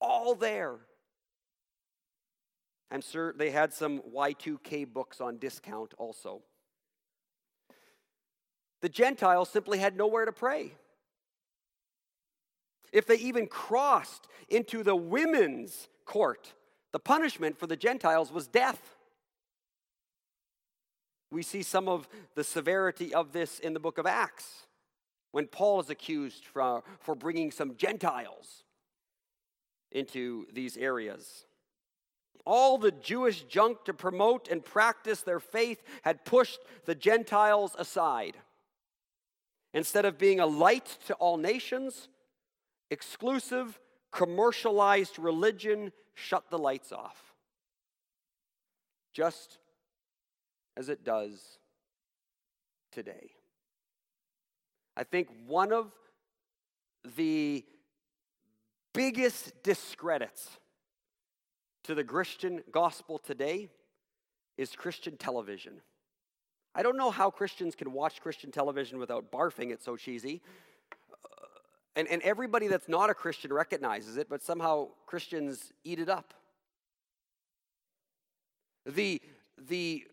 all 0.00 0.34
there. 0.34 0.76
I'm 2.90 3.02
sure 3.02 3.32
they 3.32 3.50
had 3.50 3.72
some 3.72 4.00
Y2K 4.14 4.92
books 4.92 5.20
on 5.20 5.36
discount 5.38 5.92
also. 5.98 6.42
The 8.80 8.88
Gentiles 8.88 9.50
simply 9.50 9.78
had 9.78 9.96
nowhere 9.96 10.24
to 10.24 10.32
pray. 10.32 10.72
If 12.92 13.06
they 13.06 13.16
even 13.16 13.46
crossed 13.46 14.26
into 14.48 14.82
the 14.82 14.96
women's 14.96 15.88
court, 16.06 16.54
the 16.92 16.98
punishment 16.98 17.58
for 17.58 17.66
the 17.66 17.76
Gentiles 17.76 18.32
was 18.32 18.46
death. 18.46 18.96
We 21.30 21.42
see 21.42 21.62
some 21.62 21.88
of 21.88 22.08
the 22.34 22.44
severity 22.44 23.12
of 23.12 23.32
this 23.32 23.58
in 23.58 23.74
the 23.74 23.80
book 23.80 23.98
of 23.98 24.06
Acts 24.06 24.66
when 25.32 25.46
Paul 25.46 25.80
is 25.80 25.90
accused 25.90 26.46
for, 26.46 26.82
for 27.00 27.14
bringing 27.14 27.50
some 27.50 27.76
Gentiles 27.76 28.64
into 29.92 30.46
these 30.52 30.78
areas. 30.78 31.44
All 32.48 32.78
the 32.78 32.92
Jewish 32.92 33.42
junk 33.42 33.84
to 33.84 33.92
promote 33.92 34.48
and 34.48 34.64
practice 34.64 35.20
their 35.20 35.38
faith 35.38 35.82
had 36.00 36.24
pushed 36.24 36.60
the 36.86 36.94
Gentiles 36.94 37.76
aside. 37.78 38.38
Instead 39.74 40.06
of 40.06 40.16
being 40.16 40.40
a 40.40 40.46
light 40.46 40.96
to 41.08 41.14
all 41.16 41.36
nations, 41.36 42.08
exclusive, 42.90 43.78
commercialized 44.10 45.18
religion 45.18 45.92
shut 46.14 46.48
the 46.48 46.58
lights 46.58 46.90
off. 46.90 47.34
Just 49.12 49.58
as 50.74 50.88
it 50.88 51.04
does 51.04 51.58
today. 52.92 53.32
I 54.96 55.04
think 55.04 55.28
one 55.46 55.74
of 55.74 55.92
the 57.14 57.62
biggest 58.94 59.62
discredits 59.62 60.48
to 61.88 61.94
the 61.94 62.04
Christian 62.04 62.62
gospel 62.70 63.18
today 63.18 63.70
is 64.58 64.76
Christian 64.76 65.16
television. 65.16 65.80
I 66.74 66.82
don't 66.82 66.98
know 66.98 67.10
how 67.10 67.30
Christians 67.30 67.74
can 67.74 67.94
watch 67.94 68.20
Christian 68.20 68.50
television 68.50 68.98
without 68.98 69.32
barfing, 69.32 69.70
it's 69.70 69.86
so 69.86 69.96
cheesy. 69.96 70.42
Uh, 70.92 71.46
and, 71.96 72.06
and 72.08 72.20
everybody 72.20 72.68
that's 72.68 72.90
not 72.90 73.08
a 73.08 73.14
Christian 73.14 73.54
recognizes 73.54 74.18
it, 74.18 74.28
but 74.28 74.42
somehow 74.42 74.88
Christians 75.06 75.72
eat 75.82 75.98
it 75.98 76.10
up. 76.10 76.34
The, 78.84 79.22
the 79.56 80.04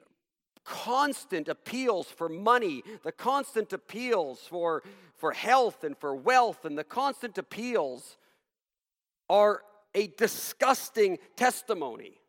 constant 0.64 1.50
appeals 1.50 2.08
for 2.08 2.30
money, 2.30 2.84
the 3.04 3.12
constant 3.12 3.74
appeals 3.74 4.40
for, 4.40 4.82
for 5.18 5.34
health 5.34 5.84
and 5.84 5.98
for 5.98 6.16
wealth, 6.16 6.64
and 6.64 6.78
the 6.78 6.86
constant 6.86 7.38
appeals 7.38 8.16
are 9.30 9.60
a 9.96 10.08
disgusting 10.18 11.18
testimony 11.36 12.20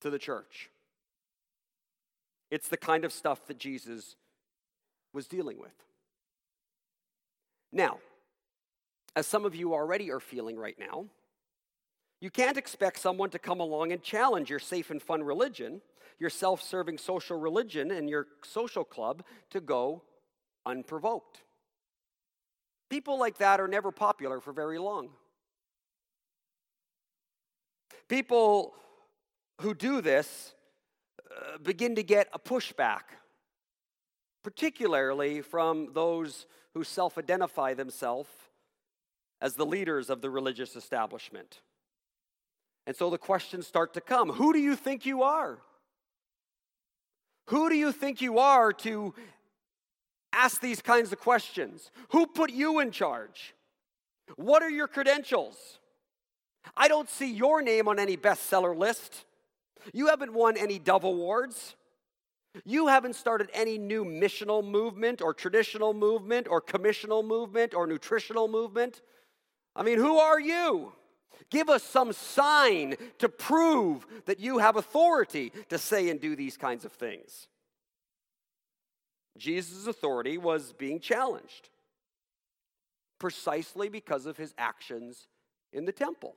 to 0.00 0.10
the 0.10 0.18
church. 0.18 0.70
It's 2.50 2.68
the 2.68 2.76
kind 2.76 3.04
of 3.04 3.12
stuff 3.12 3.46
that 3.46 3.58
Jesus 3.58 4.16
was 5.12 5.28
dealing 5.28 5.58
with. 5.60 5.74
Now, 7.72 7.98
as 9.14 9.26
some 9.26 9.44
of 9.44 9.54
you 9.54 9.74
already 9.74 10.10
are 10.10 10.20
feeling 10.20 10.56
right 10.56 10.78
now, 10.78 11.06
you 12.20 12.30
can't 12.30 12.56
expect 12.56 12.98
someone 12.98 13.30
to 13.30 13.38
come 13.38 13.60
along 13.60 13.92
and 13.92 14.02
challenge 14.02 14.48
your 14.48 14.58
safe 14.58 14.90
and 14.90 15.02
fun 15.02 15.22
religion, 15.22 15.82
your 16.18 16.30
self 16.30 16.62
serving 16.62 16.98
social 16.98 17.38
religion, 17.38 17.90
and 17.90 18.08
your 18.08 18.26
social 18.42 18.84
club 18.84 19.22
to 19.50 19.60
go 19.60 20.02
unprovoked. 20.64 21.42
People 22.88 23.18
like 23.18 23.38
that 23.38 23.60
are 23.60 23.68
never 23.68 23.90
popular 23.90 24.40
for 24.40 24.52
very 24.52 24.78
long. 24.78 25.10
People 28.08 28.74
who 29.60 29.74
do 29.74 30.00
this 30.00 30.54
uh, 31.30 31.58
begin 31.58 31.96
to 31.96 32.02
get 32.02 32.28
a 32.32 32.38
pushback, 32.38 33.02
particularly 34.42 35.40
from 35.40 35.92
those 35.92 36.46
who 36.74 36.84
self 36.84 37.18
identify 37.18 37.74
themselves 37.74 38.28
as 39.40 39.54
the 39.54 39.66
leaders 39.66 40.08
of 40.08 40.20
the 40.20 40.30
religious 40.30 40.76
establishment. 40.76 41.60
And 42.86 42.94
so 42.94 43.10
the 43.10 43.18
questions 43.18 43.66
start 43.66 43.94
to 43.94 44.00
come 44.00 44.30
Who 44.30 44.52
do 44.52 44.58
you 44.58 44.76
think 44.76 45.06
you 45.06 45.22
are? 45.22 45.58
Who 47.48 47.68
do 47.68 47.76
you 47.76 47.92
think 47.92 48.20
you 48.20 48.38
are 48.38 48.72
to 48.72 49.14
ask 50.32 50.60
these 50.60 50.82
kinds 50.82 51.12
of 51.12 51.20
questions? 51.20 51.90
Who 52.10 52.26
put 52.26 52.50
you 52.50 52.80
in 52.80 52.90
charge? 52.90 53.54
What 54.36 54.62
are 54.62 54.70
your 54.70 54.88
credentials? 54.88 55.78
I 56.76 56.88
don't 56.88 57.08
see 57.08 57.30
your 57.30 57.62
name 57.62 57.88
on 57.88 57.98
any 57.98 58.16
bestseller 58.16 58.76
list. 58.76 59.24
You 59.92 60.08
haven't 60.08 60.32
won 60.32 60.56
any 60.56 60.78
Dove 60.78 61.04
Awards. 61.04 61.76
You 62.64 62.86
haven't 62.86 63.16
started 63.16 63.50
any 63.52 63.76
new 63.76 64.04
missional 64.04 64.66
movement 64.66 65.20
or 65.20 65.34
traditional 65.34 65.92
movement 65.92 66.48
or 66.48 66.60
commissional 66.60 67.22
movement 67.22 67.74
or 67.74 67.86
nutritional 67.86 68.48
movement. 68.48 69.02
I 69.74 69.82
mean, 69.82 69.98
who 69.98 70.18
are 70.18 70.40
you? 70.40 70.92
Give 71.50 71.68
us 71.68 71.82
some 71.82 72.12
sign 72.12 72.96
to 73.18 73.28
prove 73.28 74.06
that 74.24 74.40
you 74.40 74.58
have 74.58 74.76
authority 74.76 75.52
to 75.68 75.78
say 75.78 76.08
and 76.08 76.20
do 76.20 76.34
these 76.34 76.56
kinds 76.56 76.84
of 76.84 76.92
things. 76.92 77.48
Jesus' 79.36 79.86
authority 79.86 80.38
was 80.38 80.72
being 80.72 80.98
challenged 80.98 81.68
precisely 83.18 83.88
because 83.88 84.26
of 84.26 84.36
his 84.36 84.54
actions 84.58 85.28
in 85.72 85.84
the 85.84 85.92
temple. 85.92 86.36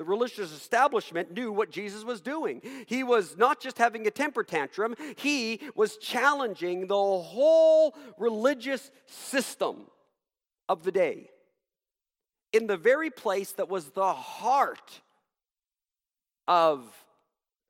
The 0.00 0.06
religious 0.06 0.50
establishment 0.50 1.34
knew 1.34 1.52
what 1.52 1.70
Jesus 1.70 2.04
was 2.04 2.22
doing. 2.22 2.62
He 2.86 3.04
was 3.04 3.36
not 3.36 3.60
just 3.60 3.76
having 3.76 4.06
a 4.06 4.10
temper 4.10 4.42
tantrum, 4.42 4.94
he 5.16 5.60
was 5.74 5.98
challenging 5.98 6.86
the 6.86 6.94
whole 6.94 7.94
religious 8.16 8.90
system 9.04 9.82
of 10.70 10.84
the 10.84 10.90
day 10.90 11.28
in 12.54 12.66
the 12.66 12.78
very 12.78 13.10
place 13.10 13.52
that 13.52 13.68
was 13.68 13.90
the 13.90 14.14
heart 14.14 15.02
of 16.48 16.82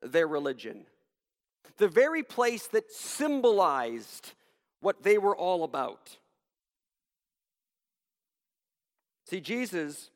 their 0.01 0.25
religion, 0.25 0.85
the 1.75 1.89
very 1.89 2.23
place 2.23 2.65
that 2.67 2.93
symbolized 2.93 4.31
what 4.79 5.03
they 5.03 5.17
were 5.17 5.35
all 5.35 5.65
about. 5.65 6.15
See, 9.25 9.41
Jesus 9.41 10.11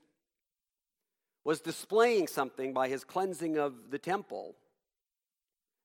was 1.46 1.62
displaying 1.62 2.28
something 2.28 2.74
by 2.74 2.90
his 2.90 3.06
cleansing 3.06 3.58
of 3.58 3.92
the 3.92 4.00
temple 4.00 4.56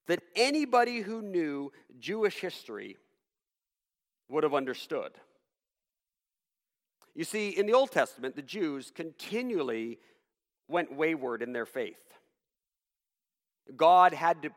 that 0.07 0.23
anybody 0.35 1.01
who 1.01 1.23
knew 1.23 1.71
Jewish 2.01 2.41
history 2.41 2.97
would 4.29 4.43
have 4.43 4.55
understood. 4.55 5.13
You 7.15 7.25
see, 7.25 7.51
in 7.51 7.67
the 7.67 7.75
Old 7.75 7.91
Testament, 7.91 8.35
the 8.35 8.43
Jews 8.43 8.91
continually 8.95 9.99
went 10.67 10.97
wayward 10.97 11.43
in 11.43 11.53
their 11.53 11.67
faith. 11.67 12.01
God 13.77 14.15
had 14.15 14.43
to 14.43 14.51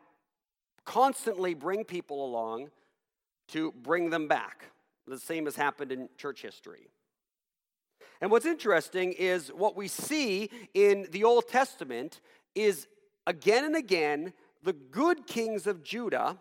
constantly 0.84 1.54
bring 1.54 1.84
people 1.84 2.24
along 2.24 2.70
to 3.48 3.72
bring 3.72 4.10
them 4.10 4.28
back. 4.28 4.66
The 5.06 5.18
same 5.18 5.44
has 5.44 5.56
happened 5.56 5.92
in 5.92 6.08
church 6.16 6.40
history. 6.40 6.88
And 8.20 8.30
what's 8.30 8.46
interesting 8.46 9.12
is 9.12 9.48
what 9.48 9.76
we 9.76 9.88
see 9.88 10.50
in 10.72 11.08
the 11.10 11.24
Old 11.24 11.48
Testament 11.48 12.20
is 12.54 12.86
again 13.26 13.64
and 13.64 13.76
again 13.76 14.32
the 14.62 14.72
good 14.72 15.26
kings 15.26 15.66
of 15.66 15.82
Judah 15.82 16.38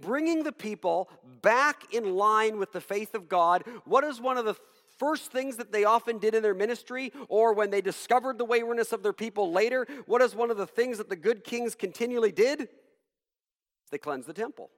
bringing 0.00 0.42
the 0.44 0.52
people 0.52 1.08
back 1.40 1.92
in 1.92 2.14
line 2.14 2.58
with 2.58 2.72
the 2.72 2.80
faith 2.80 3.14
of 3.14 3.28
God. 3.28 3.64
What 3.84 4.04
is 4.04 4.20
one 4.20 4.36
of 4.36 4.44
the 4.44 4.54
first 4.98 5.32
things 5.32 5.56
that 5.56 5.72
they 5.72 5.84
often 5.84 6.18
did 6.18 6.34
in 6.34 6.42
their 6.42 6.54
ministry, 6.54 7.12
or 7.28 7.54
when 7.54 7.70
they 7.70 7.80
discovered 7.80 8.38
the 8.38 8.44
waywardness 8.44 8.92
of 8.92 9.02
their 9.02 9.12
people 9.12 9.50
later, 9.50 9.86
what 10.06 10.22
is 10.22 10.34
one 10.34 10.50
of 10.50 10.56
the 10.56 10.66
things 10.66 10.98
that 10.98 11.08
the 11.08 11.16
good 11.16 11.42
kings 11.42 11.74
continually 11.74 12.30
did? 12.30 12.68
They 13.90 13.98
cleansed 13.98 14.28
the 14.28 14.32
temple. 14.32 14.70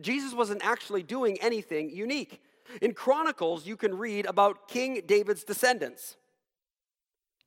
Jesus 0.00 0.34
wasn't 0.34 0.64
actually 0.64 1.02
doing 1.02 1.38
anything 1.40 1.90
unique. 1.90 2.40
In 2.80 2.94
Chronicles, 2.94 3.66
you 3.66 3.76
can 3.76 3.96
read 3.96 4.26
about 4.26 4.68
King 4.68 5.02
David's 5.06 5.44
descendants. 5.44 6.16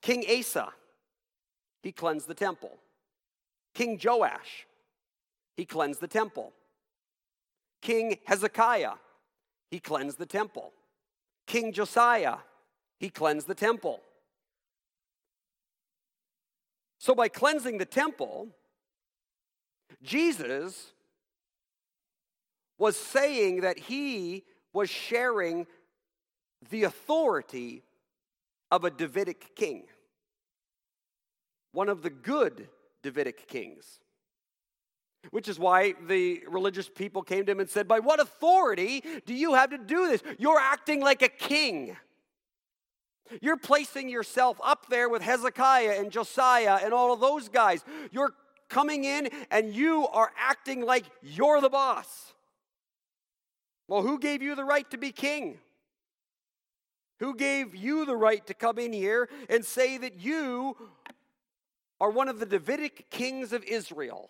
King 0.02 0.24
Asa, 0.30 0.70
he 1.82 1.92
cleansed 1.92 2.28
the 2.28 2.34
temple. 2.34 2.78
King 3.74 4.00
Joash, 4.04 4.68
he 5.56 5.66
cleansed 5.66 6.02
the 6.02 6.08
temple. 6.08 6.54
King 7.82 8.18
Hezekiah, 8.26 8.94
he 9.72 9.80
cleansed 9.80 10.18
the 10.18 10.26
temple. 10.26 10.72
King 11.48 11.74
Josiah, 11.74 12.38
he 13.00 13.10
cleansed 13.10 13.48
the 13.48 13.56
temple. 13.56 14.02
So, 17.00 17.14
by 17.14 17.28
cleansing 17.28 17.80
the 17.80 17.86
temple, 17.86 18.48
Jesus 20.02 20.94
was 22.78 22.96
saying 22.96 23.62
that 23.62 23.78
he 23.78 24.46
was 24.74 24.90
sharing 24.90 25.68
the 26.70 26.84
authority 26.84 27.84
of 28.72 28.84
a 28.84 28.90
Davidic 28.90 29.56
king, 29.56 29.84
one 31.72 31.90
of 31.90 32.02
the 32.02 32.10
good 32.10 32.68
Davidic 33.04 33.48
kings. 33.48 34.00
Which 35.30 35.48
is 35.48 35.58
why 35.58 35.94
the 36.06 36.44
religious 36.50 36.90
people 36.90 37.22
came 37.22 37.46
to 37.46 37.54
him 37.54 37.62
and 37.62 37.70
said, 37.70 37.88
By 37.88 38.00
what 38.00 38.20
authority 38.20 39.02
do 39.26 39.34
you 39.34 39.54
have 39.54 39.70
to 39.70 39.78
do 39.78 40.10
this? 40.10 40.22
You're 40.38 40.60
acting 40.60 41.00
like 41.00 41.22
a 41.22 41.30
king. 41.30 41.96
You're 43.42 43.58
placing 43.58 44.10
yourself 44.10 44.60
up 44.62 44.88
there 44.90 45.08
with 45.08 45.22
Hezekiah 45.22 45.96
and 45.98 46.12
Josiah 46.12 46.80
and 46.84 46.94
all 46.94 47.14
of 47.14 47.22
those 47.22 47.48
guys. 47.48 47.86
You're 48.12 48.34
coming 48.70 49.06
in 49.06 49.30
and 49.50 49.74
you 49.74 50.08
are 50.08 50.32
acting 50.38 50.86
like 50.86 51.06
you're 51.22 51.62
the 51.62 51.70
boss. 51.70 52.34
Well, 53.88 54.02
who 54.02 54.20
gave 54.20 54.42
you 54.42 54.56
the 54.56 54.64
right 54.64 54.90
to 54.92 54.98
be 54.98 55.12
king? 55.12 55.60
Who 57.20 57.36
gave 57.36 57.76
you 57.76 58.06
the 58.06 58.16
right 58.16 58.46
to 58.48 58.54
come 58.54 58.80
in 58.80 58.94
here 58.94 59.30
and 59.50 59.64
say 59.64 59.98
that 59.98 60.20
you 60.20 60.76
are 62.02 62.10
one 62.10 62.28
of 62.28 62.40
the 62.40 62.46
Davidic 62.46 63.10
kings 63.10 63.54
of 63.54 63.64
Israel? 63.64 64.30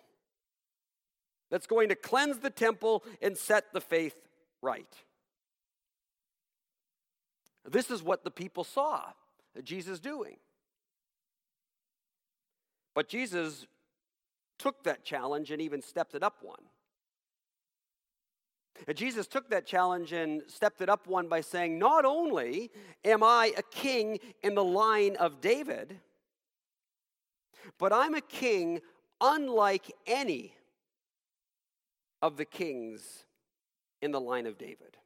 that's 1.54 1.68
going 1.68 1.88
to 1.88 1.94
cleanse 1.94 2.38
the 2.38 2.50
temple 2.50 3.04
and 3.22 3.38
set 3.38 3.72
the 3.72 3.80
faith 3.80 4.16
right. 4.60 4.92
This 7.64 7.92
is 7.92 8.02
what 8.02 8.24
the 8.24 8.30
people 8.32 8.64
saw 8.64 9.02
Jesus 9.62 10.00
doing. 10.00 10.36
But 12.92 13.08
Jesus 13.08 13.68
took 14.58 14.82
that 14.82 15.04
challenge 15.04 15.52
and 15.52 15.62
even 15.62 15.80
stepped 15.80 16.16
it 16.16 16.24
up 16.24 16.38
one. 16.42 16.58
And 18.86 18.96
Jesus 18.96 19.26
took 19.26 19.50
that 19.50 19.66
challenge 19.66 20.12
and 20.12 20.42
stepped 20.46 20.80
it 20.80 20.88
up 20.88 21.06
one 21.06 21.28
by 21.28 21.40
saying, 21.40 21.78
Not 21.78 22.04
only 22.04 22.70
am 23.04 23.22
I 23.22 23.52
a 23.56 23.62
king 23.62 24.18
in 24.42 24.54
the 24.54 24.64
line 24.64 25.16
of 25.16 25.40
David, 25.40 26.00
but 27.78 27.92
I'm 27.92 28.14
a 28.14 28.20
king 28.20 28.80
unlike 29.20 29.90
any 30.06 30.54
of 32.20 32.36
the 32.36 32.44
kings 32.44 33.24
in 34.02 34.10
the 34.10 34.20
line 34.20 34.46
of 34.46 34.58
David. 34.58 34.96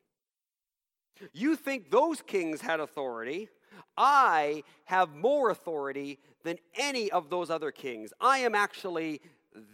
You 1.33 1.57
think 1.57 1.91
those 1.91 2.23
kings 2.23 2.61
had 2.61 2.81
authority. 2.81 3.49
I 3.97 4.63
have 4.85 5.15
more 5.15 5.51
authority 5.51 6.19
than 6.45 6.59
any 6.77 7.11
of 7.11 7.31
those 7.31 7.51
other 7.51 7.71
kings. 7.71 8.13
I 8.21 8.39
am 8.39 8.55
actually 8.55 9.21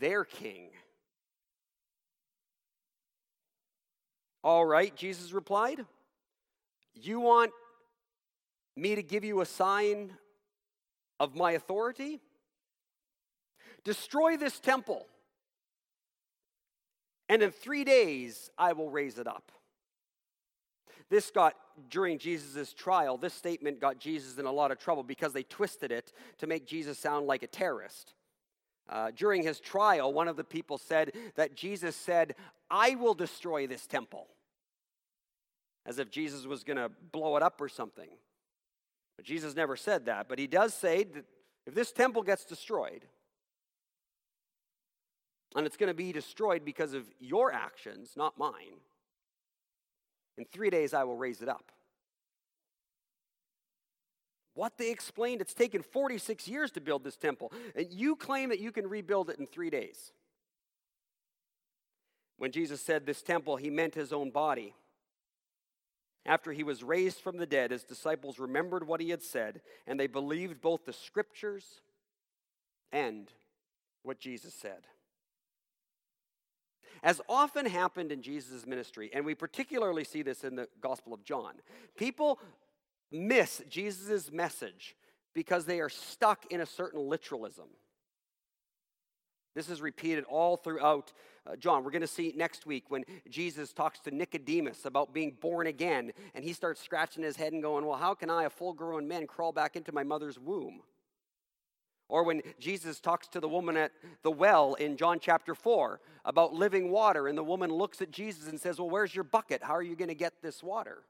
their 0.00 0.24
king. 0.24 0.70
All 4.44 4.64
right, 4.64 4.94
Jesus 4.94 5.32
replied. 5.32 5.84
You 6.94 7.18
want 7.18 7.50
me 8.76 8.94
to 8.94 9.02
give 9.02 9.24
you 9.24 9.40
a 9.40 9.46
sign 9.46 10.12
of 11.18 11.34
my 11.34 11.52
authority? 11.52 12.20
Destroy 13.82 14.36
this 14.36 14.60
temple 14.60 15.06
and 17.28 17.42
in 17.42 17.50
three 17.50 17.84
days 17.84 18.50
I 18.58 18.72
will 18.72 18.90
raise 18.90 19.18
it 19.18 19.26
up. 19.26 19.50
This 21.10 21.30
got, 21.30 21.54
during 21.90 22.18
Jesus' 22.18 22.72
trial, 22.72 23.18
this 23.18 23.34
statement 23.34 23.80
got 23.80 23.98
Jesus 23.98 24.38
in 24.38 24.46
a 24.46 24.52
lot 24.52 24.70
of 24.70 24.78
trouble 24.78 25.02
because 25.02 25.32
they 25.32 25.42
twisted 25.42 25.92
it 25.92 26.12
to 26.38 26.46
make 26.46 26.66
Jesus 26.66 26.98
sound 26.98 27.26
like 27.26 27.42
a 27.42 27.46
terrorist. 27.46 28.14
Uh, 28.88 29.10
during 29.14 29.42
his 29.42 29.60
trial, 29.60 30.12
one 30.12 30.28
of 30.28 30.36
the 30.36 30.44
people 30.44 30.78
said 30.78 31.12
that 31.36 31.54
Jesus 31.54 31.96
said, 31.96 32.34
I 32.70 32.94
will 32.96 33.14
destroy 33.14 33.66
this 33.66 33.86
temple. 33.86 34.28
As 35.86 35.98
if 35.98 36.10
Jesus 36.10 36.46
was 36.46 36.64
going 36.64 36.76
to 36.76 36.90
blow 37.12 37.36
it 37.36 37.42
up 37.42 37.60
or 37.60 37.68
something. 37.68 38.08
But 39.16 39.24
Jesus 39.24 39.54
never 39.54 39.76
said 39.76 40.06
that. 40.06 40.28
But 40.28 40.38
he 40.38 40.46
does 40.46 40.74
say 40.74 41.04
that 41.04 41.24
if 41.66 41.74
this 41.74 41.92
temple 41.92 42.22
gets 42.22 42.44
destroyed, 42.44 43.04
and 45.54 45.66
it's 45.66 45.76
going 45.76 45.88
to 45.88 45.94
be 45.94 46.12
destroyed 46.12 46.64
because 46.64 46.94
of 46.94 47.04
your 47.20 47.52
actions, 47.52 48.12
not 48.16 48.38
mine, 48.38 48.80
in 50.36 50.44
three 50.46 50.70
days 50.70 50.94
I 50.94 51.04
will 51.04 51.16
raise 51.16 51.42
it 51.42 51.48
up. 51.48 51.70
What 54.54 54.78
they 54.78 54.90
explained, 54.90 55.40
it's 55.40 55.54
taken 55.54 55.82
46 55.82 56.46
years 56.46 56.70
to 56.72 56.80
build 56.80 57.02
this 57.02 57.16
temple, 57.16 57.52
and 57.74 57.86
you 57.90 58.14
claim 58.14 58.50
that 58.50 58.60
you 58.60 58.70
can 58.70 58.86
rebuild 58.86 59.30
it 59.30 59.38
in 59.38 59.46
three 59.46 59.70
days. 59.70 60.12
When 62.36 62.52
Jesus 62.52 62.80
said 62.80 63.04
this 63.04 63.22
temple, 63.22 63.56
he 63.56 63.70
meant 63.70 63.94
his 63.94 64.12
own 64.12 64.30
body. 64.30 64.74
After 66.26 66.52
he 66.52 66.62
was 66.62 66.82
raised 66.82 67.20
from 67.20 67.36
the 67.36 67.46
dead, 67.46 67.70
his 67.70 67.84
disciples 67.84 68.38
remembered 68.38 68.86
what 68.86 69.00
he 69.00 69.10
had 69.10 69.22
said, 69.22 69.60
and 69.86 70.00
they 70.00 70.06
believed 70.06 70.60
both 70.60 70.86
the 70.86 70.92
scriptures 70.92 71.80
and 72.92 73.30
what 74.02 74.18
Jesus 74.18 74.54
said. 74.54 74.86
As 77.02 77.20
often 77.28 77.66
happened 77.66 78.10
in 78.10 78.22
Jesus' 78.22 78.66
ministry, 78.66 79.10
and 79.12 79.26
we 79.26 79.34
particularly 79.34 80.04
see 80.04 80.22
this 80.22 80.44
in 80.44 80.56
the 80.56 80.68
Gospel 80.80 81.12
of 81.12 81.22
John, 81.24 81.54
people 81.98 82.38
miss 83.10 83.62
Jesus' 83.68 84.32
message 84.32 84.96
because 85.34 85.66
they 85.66 85.80
are 85.80 85.90
stuck 85.90 86.46
in 86.50 86.60
a 86.62 86.66
certain 86.66 87.00
literalism. 87.00 87.66
This 89.54 89.68
is 89.68 89.80
repeated 89.80 90.24
all 90.24 90.56
throughout 90.56 91.12
uh, 91.46 91.56
John. 91.56 91.84
We're 91.84 91.90
going 91.90 92.02
to 92.02 92.06
see 92.06 92.32
next 92.36 92.66
week 92.66 92.84
when 92.88 93.04
Jesus 93.28 93.72
talks 93.72 94.00
to 94.00 94.10
Nicodemus 94.10 94.84
about 94.84 95.14
being 95.14 95.36
born 95.40 95.66
again, 95.66 96.12
and 96.34 96.44
he 96.44 96.52
starts 96.52 96.82
scratching 96.82 97.22
his 97.22 97.36
head 97.36 97.52
and 97.52 97.62
going, 97.62 97.86
Well, 97.86 97.98
how 97.98 98.14
can 98.14 98.30
I, 98.30 98.44
a 98.44 98.50
full 98.50 98.72
grown 98.72 99.06
man, 99.06 99.26
crawl 99.26 99.52
back 99.52 99.76
into 99.76 99.92
my 99.92 100.02
mother's 100.02 100.38
womb? 100.38 100.80
Or 102.08 102.22
when 102.22 102.42
Jesus 102.58 103.00
talks 103.00 103.28
to 103.28 103.40
the 103.40 103.48
woman 103.48 103.76
at 103.76 103.92
the 104.22 104.30
well 104.30 104.74
in 104.74 104.96
John 104.96 105.18
chapter 105.20 105.54
4 105.54 106.00
about 106.24 106.52
living 106.52 106.90
water, 106.90 107.28
and 107.28 107.38
the 107.38 107.44
woman 107.44 107.70
looks 107.70 108.02
at 108.02 108.10
Jesus 108.10 108.48
and 108.48 108.60
says, 108.60 108.78
Well, 108.78 108.90
where's 108.90 109.14
your 109.14 109.24
bucket? 109.24 109.62
How 109.62 109.74
are 109.74 109.82
you 109.82 109.96
going 109.96 110.08
to 110.08 110.14
get 110.14 110.42
this 110.42 110.62
water? 110.62 111.04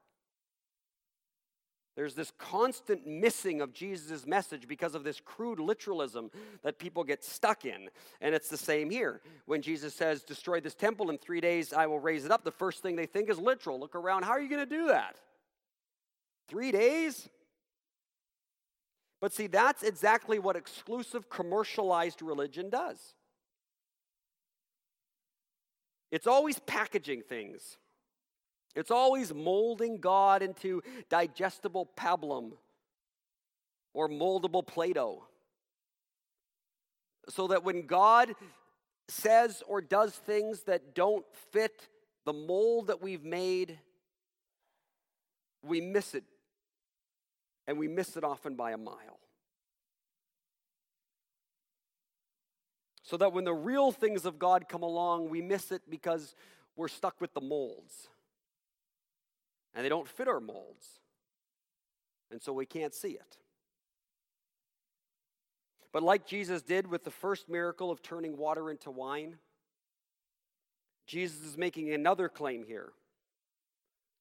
There's 1.95 2.13
this 2.13 2.31
constant 2.37 3.07
missing 3.07 3.61
of 3.61 3.71
Jesus' 3.71 4.27
message 4.27 4.67
because 4.67 4.95
of 4.95 5.05
this 5.05 5.21
crude 5.23 5.59
literalism 5.59 6.29
that 6.61 6.77
people 6.77 7.05
get 7.05 7.23
stuck 7.23 7.63
in. 7.63 7.89
And 8.19 8.35
it's 8.35 8.49
the 8.49 8.57
same 8.57 8.89
here. 8.89 9.21
When 9.45 9.61
Jesus 9.61 9.93
says, 9.93 10.23
Destroy 10.23 10.59
this 10.59 10.75
temple 10.75 11.09
in 11.09 11.17
three 11.17 11.39
days, 11.39 11.71
I 11.71 11.87
will 11.87 11.99
raise 11.99 12.25
it 12.25 12.31
up, 12.31 12.43
the 12.43 12.51
first 12.51 12.81
thing 12.81 12.97
they 12.97 13.05
think 13.05 13.29
is 13.29 13.39
literal. 13.39 13.79
Look 13.79 13.95
around, 13.95 14.23
how 14.23 14.31
are 14.31 14.41
you 14.41 14.49
going 14.49 14.67
to 14.67 14.77
do 14.77 14.87
that? 14.87 15.15
Three 16.49 16.71
days? 16.71 17.29
But 19.21 19.33
see, 19.33 19.47
that's 19.47 19.81
exactly 19.81 20.37
what 20.37 20.57
exclusive 20.57 21.29
commercialized 21.29 22.21
religion 22.21 22.69
does. 22.69 23.15
It's 26.11 26.27
always 26.27 26.59
packaging 26.59 27.23
things. 27.23 27.77
It's 28.75 28.91
always 28.91 29.33
molding 29.33 29.97
God 29.97 30.41
into 30.41 30.83
digestible 31.09 31.89
pablum 31.95 32.51
or 33.93 34.09
moldable 34.09 34.67
Play 34.67 34.93
Doh. 34.93 35.23
So 37.29 37.47
that 37.47 37.63
when 37.63 37.87
God 37.87 38.35
says 39.07 39.63
or 39.65 39.81
does 39.81 40.13
things 40.13 40.63
that 40.63 40.93
don't 40.93 41.25
fit 41.51 41.87
the 42.25 42.33
mold 42.33 42.87
that 42.87 43.01
we've 43.01 43.23
made, 43.23 43.79
we 45.63 45.79
miss 45.79 46.13
it. 46.13 46.25
And 47.67 47.79
we 47.79 47.87
miss 47.87 48.17
it 48.17 48.23
often 48.23 48.55
by 48.55 48.71
a 48.71 48.77
mile. 48.77 49.19
So 53.03 53.17
that 53.17 53.31
when 53.31 53.45
the 53.45 53.53
real 53.53 53.91
things 53.91 54.25
of 54.25 54.37
God 54.37 54.67
come 54.67 54.83
along, 54.83 55.29
we 55.29 55.41
miss 55.41 55.71
it 55.71 55.83
because 55.89 56.35
we're 56.75 56.87
stuck 56.87 57.21
with 57.21 57.33
the 57.33 57.41
molds 57.41 58.09
and 59.75 59.83
they 59.83 59.89
don't 59.89 60.07
fit 60.07 60.27
our 60.27 60.39
molds. 60.39 60.87
And 62.31 62.41
so 62.41 62.53
we 62.53 62.65
can't 62.65 62.93
see 62.93 63.11
it. 63.11 63.37
But 65.91 66.03
like 66.03 66.25
Jesus 66.25 66.61
did 66.61 66.87
with 66.87 67.03
the 67.03 67.11
first 67.11 67.47
miracle 67.47 67.91
of 67.91 68.01
turning 68.01 68.37
water 68.37 68.71
into 68.71 68.89
wine, 68.89 69.35
Jesus 71.07 71.43
is 71.43 71.57
making 71.57 71.93
another 71.93 72.27
claim 72.29 72.63
here 72.65 72.91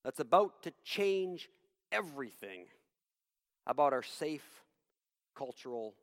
that's 0.04 0.20
about 0.20 0.62
to 0.64 0.72
change 0.84 1.48
everything 1.90 2.66
about 3.66 3.92
our 3.92 4.02
safe 4.02 4.62
cultural 5.34 5.94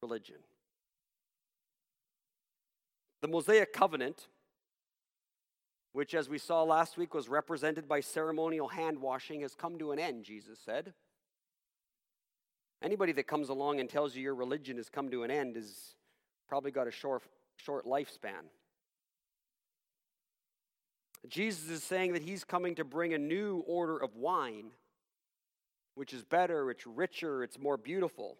religion. 0.00 0.36
The 3.20 3.28
Mosaic 3.28 3.72
covenant 3.72 4.28
which, 5.98 6.14
as 6.14 6.28
we 6.28 6.38
saw 6.38 6.62
last 6.62 6.96
week, 6.96 7.12
was 7.12 7.28
represented 7.28 7.88
by 7.88 7.98
ceremonial 7.98 8.68
hand 8.68 9.00
washing, 9.00 9.40
has 9.40 9.56
come 9.56 9.76
to 9.80 9.90
an 9.90 9.98
end, 9.98 10.22
Jesus 10.22 10.56
said. 10.64 10.94
Anybody 12.80 13.10
that 13.10 13.26
comes 13.26 13.48
along 13.48 13.80
and 13.80 13.90
tells 13.90 14.14
you 14.14 14.22
your 14.22 14.36
religion 14.36 14.76
has 14.76 14.88
come 14.88 15.10
to 15.10 15.24
an 15.24 15.32
end 15.32 15.56
has 15.56 15.96
probably 16.48 16.70
got 16.70 16.86
a 16.86 16.92
short, 16.92 17.24
short 17.56 17.84
lifespan. 17.84 18.46
Jesus 21.26 21.68
is 21.68 21.82
saying 21.82 22.12
that 22.12 22.22
he's 22.22 22.44
coming 22.44 22.76
to 22.76 22.84
bring 22.84 23.12
a 23.12 23.18
new 23.18 23.64
order 23.66 23.98
of 23.98 24.14
wine, 24.14 24.70
which 25.96 26.14
is 26.14 26.22
better, 26.22 26.70
it's 26.70 26.86
richer, 26.86 27.42
it's 27.42 27.58
more 27.58 27.76
beautiful. 27.76 28.36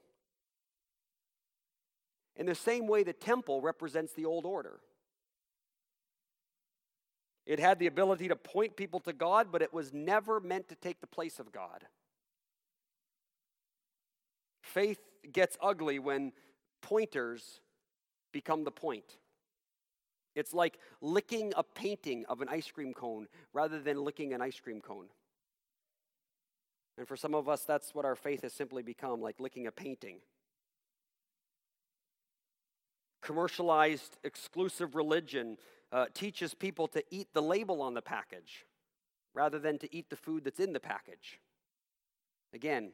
In 2.37 2.47
the 2.47 2.55
same 2.55 2.87
way, 2.87 3.03
the 3.03 3.13
temple 3.13 3.61
represents 3.61 4.13
the 4.13 4.27
old 4.27 4.47
order. 4.47 4.79
It 7.49 7.59
had 7.59 7.79
the 7.79 7.87
ability 7.87 8.29
to 8.29 8.37
point 8.37 8.77
people 8.77 9.01
to 9.01 9.13
God, 9.15 9.49
but 9.51 9.63
it 9.63 9.73
was 9.73 9.95
never 9.95 10.39
meant 10.39 10.69
to 10.69 10.75
take 10.75 11.01
the 11.01 11.07
place 11.07 11.39
of 11.39 11.51
God. 11.51 11.83
Faith 14.63 15.01
gets 15.33 15.57
ugly 15.63 15.99
when 15.99 16.33
pointers 16.83 17.61
become 18.33 18.65
the 18.65 18.71
point. 18.71 19.17
It's 20.35 20.53
like 20.53 20.79
licking 21.01 21.55
a 21.57 21.63
painting 21.63 22.27
of 22.29 22.43
an 22.43 22.49
ice 22.51 22.71
cream 22.71 22.93
cone 22.93 23.29
rather 23.55 23.81
than 23.81 24.05
licking 24.05 24.35
an 24.35 24.43
ice 24.43 24.61
cream 24.61 24.83
cone. 24.83 25.07
And 26.99 27.09
for 27.09 27.17
some 27.17 27.35
of 27.35 27.49
us, 27.49 27.63
that's 27.63 27.95
what 27.95 28.05
our 28.05 28.15
faith 28.15 28.43
has 28.43 28.53
simply 28.53 28.83
become 28.83 29.23
like 29.23 29.41
licking 29.41 29.67
a 29.67 29.73
painting. 29.73 30.19
Commercialized, 33.23 34.19
exclusive 34.23 34.95
religion 34.95 35.57
uh, 35.93 36.07
teaches 36.15 36.55
people 36.55 36.87
to 36.89 37.03
eat 37.11 37.29
the 37.33 37.43
label 37.43 37.81
on 37.83 37.95
the 37.95 38.03
package 38.03 38.67
rather 39.35 39.59
than 39.59 39.79
to 39.79 39.95
eat 39.95 40.11
the 40.11 40.17
food 40.17 40.45
that's 40.45 40.61
in 40.61 40.73
the 40.73 40.81
package. 40.81 41.41
Again, 42.53 42.91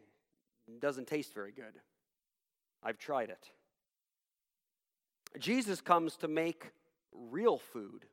doesn't 0.80 1.06
taste 1.06 1.34
very 1.34 1.52
good. 1.52 1.80
I've 2.82 2.98
tried 2.98 3.30
it. 3.30 3.50
Jesus 5.38 5.80
comes 5.80 6.16
to 6.16 6.28
make 6.28 6.70
real 7.12 7.58
food. 7.58 8.04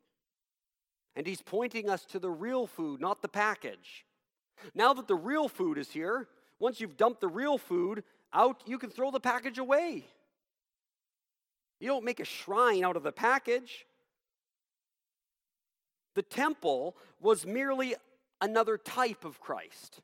And 1.15 1.27
he's 1.27 1.41
pointing 1.41 1.89
us 1.89 2.05
to 2.05 2.19
the 2.19 2.29
real 2.29 2.67
food, 2.67 3.01
not 3.01 3.21
the 3.21 3.27
package. 3.27 4.05
Now 4.73 4.93
that 4.93 5.07
the 5.07 5.15
real 5.15 5.49
food 5.49 5.77
is 5.77 5.89
here, 5.89 6.27
once 6.59 6.79
you've 6.79 6.97
dumped 6.97 7.21
the 7.21 7.27
real 7.27 7.57
food 7.57 8.03
out, 8.33 8.61
you 8.65 8.77
can 8.77 8.89
throw 8.89 9.11
the 9.11 9.19
package 9.19 9.57
away. 9.57 10.05
You 11.79 11.87
don't 11.87 12.05
make 12.05 12.19
a 12.19 12.25
shrine 12.25 12.83
out 12.83 12.95
of 12.95 13.03
the 13.03 13.11
package. 13.11 13.85
The 16.15 16.21
temple 16.21 16.95
was 17.19 17.45
merely 17.45 17.95
another 18.41 18.77
type 18.77 19.23
of 19.23 19.39
Christ, 19.39 20.01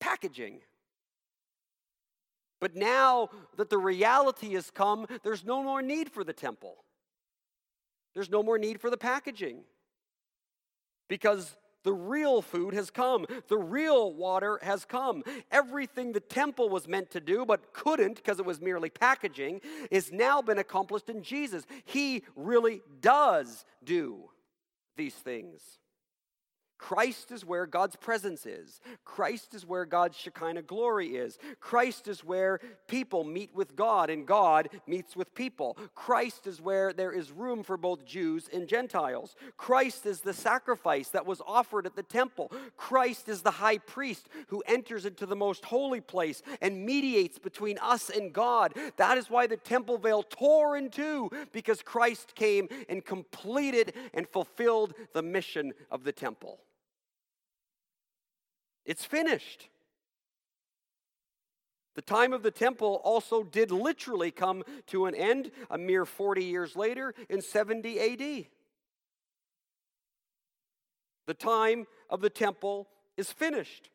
packaging. 0.00 0.60
But 2.60 2.76
now 2.76 3.30
that 3.56 3.70
the 3.70 3.78
reality 3.78 4.54
has 4.54 4.70
come, 4.70 5.06
there's 5.22 5.44
no 5.44 5.62
more 5.62 5.82
need 5.82 6.10
for 6.10 6.24
the 6.24 6.32
temple. 6.32 6.76
There's 8.14 8.30
no 8.30 8.42
more 8.42 8.58
need 8.58 8.80
for 8.80 8.88
the 8.88 8.96
packaging. 8.96 9.58
Because 11.08 11.56
the 11.82 11.92
real 11.92 12.42
food 12.42 12.74
has 12.74 12.90
come. 12.90 13.26
The 13.48 13.58
real 13.58 14.12
water 14.12 14.58
has 14.62 14.84
come. 14.84 15.22
Everything 15.52 16.12
the 16.12 16.20
temple 16.20 16.68
was 16.68 16.88
meant 16.88 17.10
to 17.12 17.20
do 17.20 17.44
but 17.46 17.72
couldn't 17.72 18.16
because 18.16 18.40
it 18.40 18.46
was 18.46 18.60
merely 18.60 18.90
packaging 18.90 19.60
is 19.90 20.10
now 20.10 20.42
been 20.42 20.58
accomplished 20.58 21.08
in 21.08 21.22
Jesus. 21.22 21.64
He 21.84 22.24
really 22.34 22.80
does 23.00 23.64
do 23.84 24.30
these 24.96 25.14
things. 25.14 25.78
Christ 26.78 27.32
is 27.32 27.44
where 27.44 27.66
God's 27.66 27.96
presence 27.96 28.46
is. 28.46 28.80
Christ 29.04 29.54
is 29.54 29.66
where 29.66 29.84
God's 29.84 30.16
Shekinah 30.16 30.62
glory 30.62 31.16
is. 31.16 31.38
Christ 31.60 32.06
is 32.06 32.24
where 32.24 32.60
people 32.86 33.24
meet 33.24 33.54
with 33.54 33.74
God 33.76 34.10
and 34.10 34.26
God 34.26 34.68
meets 34.86 35.16
with 35.16 35.34
people. 35.34 35.76
Christ 35.94 36.46
is 36.46 36.60
where 36.60 36.92
there 36.92 37.12
is 37.12 37.32
room 37.32 37.62
for 37.62 37.76
both 37.76 38.04
Jews 38.04 38.48
and 38.52 38.68
Gentiles. 38.68 39.34
Christ 39.56 40.06
is 40.06 40.20
the 40.20 40.32
sacrifice 40.32 41.08
that 41.08 41.26
was 41.26 41.42
offered 41.46 41.86
at 41.86 41.96
the 41.96 42.02
temple. 42.02 42.52
Christ 42.76 43.28
is 43.28 43.42
the 43.42 43.50
high 43.50 43.78
priest 43.78 44.28
who 44.48 44.62
enters 44.66 45.06
into 45.06 45.26
the 45.26 45.36
most 45.36 45.64
holy 45.64 46.00
place 46.00 46.42
and 46.60 46.84
mediates 46.84 47.38
between 47.38 47.78
us 47.78 48.10
and 48.10 48.32
God. 48.32 48.74
That 48.96 49.18
is 49.18 49.30
why 49.30 49.46
the 49.46 49.56
temple 49.56 49.98
veil 49.98 50.22
tore 50.22 50.76
in 50.76 50.90
two, 50.90 51.30
because 51.52 51.82
Christ 51.82 52.34
came 52.34 52.68
and 52.88 53.04
completed 53.04 53.94
and 54.14 54.28
fulfilled 54.28 54.94
the 55.12 55.22
mission 55.22 55.72
of 55.90 56.04
the 56.04 56.12
temple. 56.12 56.58
It's 58.86 59.04
finished. 59.04 59.68
The 61.96 62.02
time 62.02 62.32
of 62.32 62.42
the 62.42 62.50
temple 62.50 63.00
also 63.04 63.42
did 63.42 63.70
literally 63.70 64.30
come 64.30 64.62
to 64.88 65.06
an 65.06 65.14
end 65.14 65.50
a 65.70 65.76
mere 65.76 66.04
40 66.04 66.44
years 66.44 66.76
later 66.76 67.14
in 67.28 67.42
70 67.42 67.98
AD. 67.98 68.46
The 71.26 71.34
time 71.34 71.86
of 72.08 72.20
the 72.20 72.30
temple 72.30 72.86
is 73.16 73.32
finished. 73.32 73.90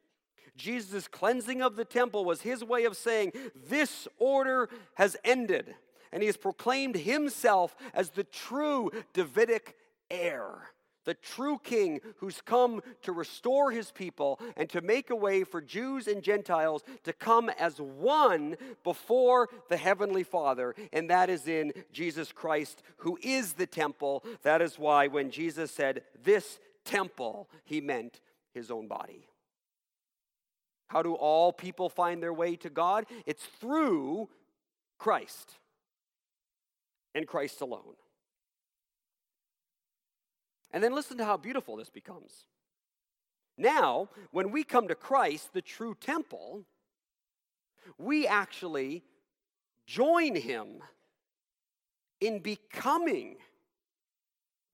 Jesus' 0.58 1.08
cleansing 1.08 1.62
of 1.62 1.78
the 1.78 1.86
temple 1.86 2.26
was 2.26 2.42
his 2.42 2.64
way 2.64 2.84
of 2.84 2.98
saying, 2.98 3.32
This 3.70 4.08
order 4.20 4.68
has 4.96 5.16
ended. 5.24 5.74
And 6.12 6.22
he 6.22 6.28
has 6.28 6.36
proclaimed 6.36 6.98
himself 6.98 7.74
as 7.94 8.10
the 8.10 8.26
true 8.26 8.92
Davidic 9.14 9.78
heir 10.10 10.72
the 11.06 11.14
true 11.14 11.60
king 11.64 12.00
who's 12.18 12.42
come 12.42 12.82
to 13.04 13.12
restore 13.12 13.72
his 13.72 13.92
people 13.92 14.40
and 14.56 14.70
to 14.70 14.82
make 14.82 15.10
a 15.10 15.16
way 15.16 15.44
for 15.44 15.62
Jews 15.62 16.08
and 16.08 16.22
Gentiles 16.22 16.84
to 17.04 17.14
come 17.14 17.50
as 17.50 17.80
one 17.80 18.56
before 18.84 19.50
the 19.70 19.78
heavenly 19.78 20.24
Father, 20.24 20.76
and 20.94 21.10
that 21.10 21.30
is 21.30 21.48
in 21.48 21.74
Jesus 21.92 22.32
Christ, 22.32 22.84
who 22.98 23.18
is 23.22 23.54
the 23.54 23.68
temple. 23.68 24.24
That 24.44 24.62
is 24.62 24.78
why 24.78 25.08
when 25.08 25.32
Jesus 25.32 25.72
said, 25.72 26.04
This 26.24 26.60
temple, 26.86 27.50
he 27.64 27.82
meant 27.82 28.22
his 28.54 28.70
own 28.70 28.88
body. 28.88 29.28
How 30.88 31.02
do 31.02 31.14
all 31.14 31.54
people 31.54 31.90
find 31.90 32.22
their 32.22 32.34
way 32.34 32.58
to 32.58 32.70
God? 32.70 33.06
It's 33.26 33.46
through 33.46 34.28
Christ 35.00 35.54
and 37.16 37.26
Christ 37.26 37.62
alone. 37.62 37.96
And 40.72 40.84
then 40.84 40.94
listen 40.94 41.18
to 41.18 41.26
how 41.26 41.38
beautiful 41.38 41.76
this 41.76 41.90
becomes. 41.90 42.46
Now, 43.58 44.10
when 44.32 44.52
we 44.52 44.64
come 44.64 44.88
to 44.88 44.96
Christ, 44.96 45.54
the 45.54 45.62
true 45.62 45.96
temple, 46.00 46.66
we 47.98 48.26
actually 48.26 49.04
join 49.86 50.36
him 50.36 50.82
in 52.20 52.40
becoming 52.40 53.36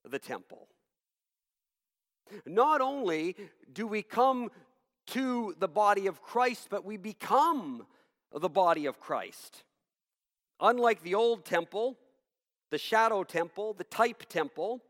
the 0.10 0.20
temple. 0.20 0.68
Not 2.46 2.82
only 2.82 3.36
do 3.72 3.88
we 3.88 4.04
come 4.04 4.52
to 5.08 5.56
the 5.60 5.68
body 5.68 6.08
of 6.08 6.22
Christ, 6.22 6.68
but 6.70 6.86
we 6.86 6.98
become 6.98 7.86
the 8.34 8.50
body 8.50 8.86
of 8.86 9.00
Christ. 9.00 9.64
Unlike 10.60 11.04
the 11.04 11.16
old 11.16 11.46
temple, 11.46 11.98
the 12.70 12.78
shadow 12.78 13.24
temple, 13.24 13.74
the 13.74 13.86
type 13.86 14.28
temple, 14.28 14.82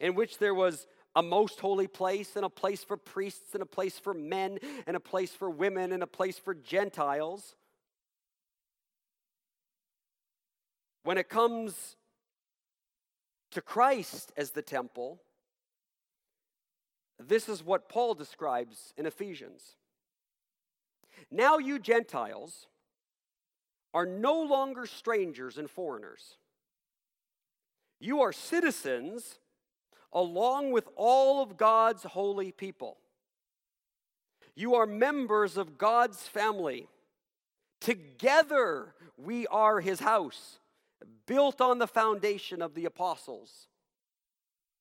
in 0.00 0.14
which 0.14 0.38
there 0.38 0.54
was 0.54 0.86
a 1.16 1.22
most 1.22 1.60
holy 1.60 1.86
place 1.86 2.36
and 2.36 2.44
a 2.44 2.50
place 2.50 2.82
for 2.82 2.96
priests 2.96 3.54
and 3.54 3.62
a 3.62 3.66
place 3.66 3.98
for 3.98 4.14
men 4.14 4.58
and 4.86 4.96
a 4.96 5.00
place 5.00 5.30
for 5.30 5.48
women 5.48 5.92
and 5.92 6.02
a 6.02 6.06
place 6.06 6.38
for 6.38 6.54
Gentiles. 6.54 7.54
When 11.04 11.18
it 11.18 11.28
comes 11.28 11.96
to 13.52 13.60
Christ 13.60 14.32
as 14.36 14.50
the 14.50 14.62
temple, 14.62 15.20
this 17.18 17.48
is 17.48 17.62
what 17.62 17.88
Paul 17.88 18.14
describes 18.14 18.92
in 18.96 19.06
Ephesians. 19.06 19.76
Now, 21.30 21.58
you 21.58 21.78
Gentiles 21.78 22.66
are 23.92 24.06
no 24.06 24.42
longer 24.42 24.86
strangers 24.86 25.56
and 25.56 25.70
foreigners. 25.70 26.38
You 28.00 28.22
are 28.22 28.32
citizens 28.32 29.38
along 30.14 30.72
with 30.72 30.88
all 30.96 31.42
of 31.42 31.56
God's 31.56 32.04
holy 32.04 32.52
people. 32.52 32.98
You 34.54 34.76
are 34.76 34.86
members 34.86 35.56
of 35.56 35.76
God's 35.76 36.22
family. 36.22 36.86
Together, 37.80 38.94
we 39.16 39.46
are 39.48 39.80
his 39.80 40.00
house, 40.00 40.58
built 41.26 41.60
on 41.60 41.78
the 41.78 41.88
foundation 41.88 42.62
of 42.62 42.74
the 42.74 42.84
apostles 42.84 43.66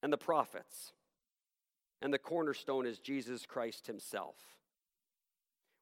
and 0.04 0.14
the 0.14 0.18
prophets. 0.18 0.94
And 2.02 2.14
the 2.14 2.20
cornerstone 2.20 2.86
is 2.86 3.00
Jesus 3.00 3.46
Christ 3.46 3.88
himself. 3.88 4.36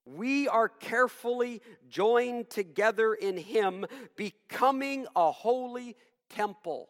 We 0.06 0.48
are 0.48 0.70
carefully 0.70 1.62
joined 1.90 2.50
together 2.50 3.14
in 3.14 3.38
him, 3.38 3.86
becoming 4.16 5.06
a 5.16 5.32
holy 5.32 5.96
temple 6.30 6.90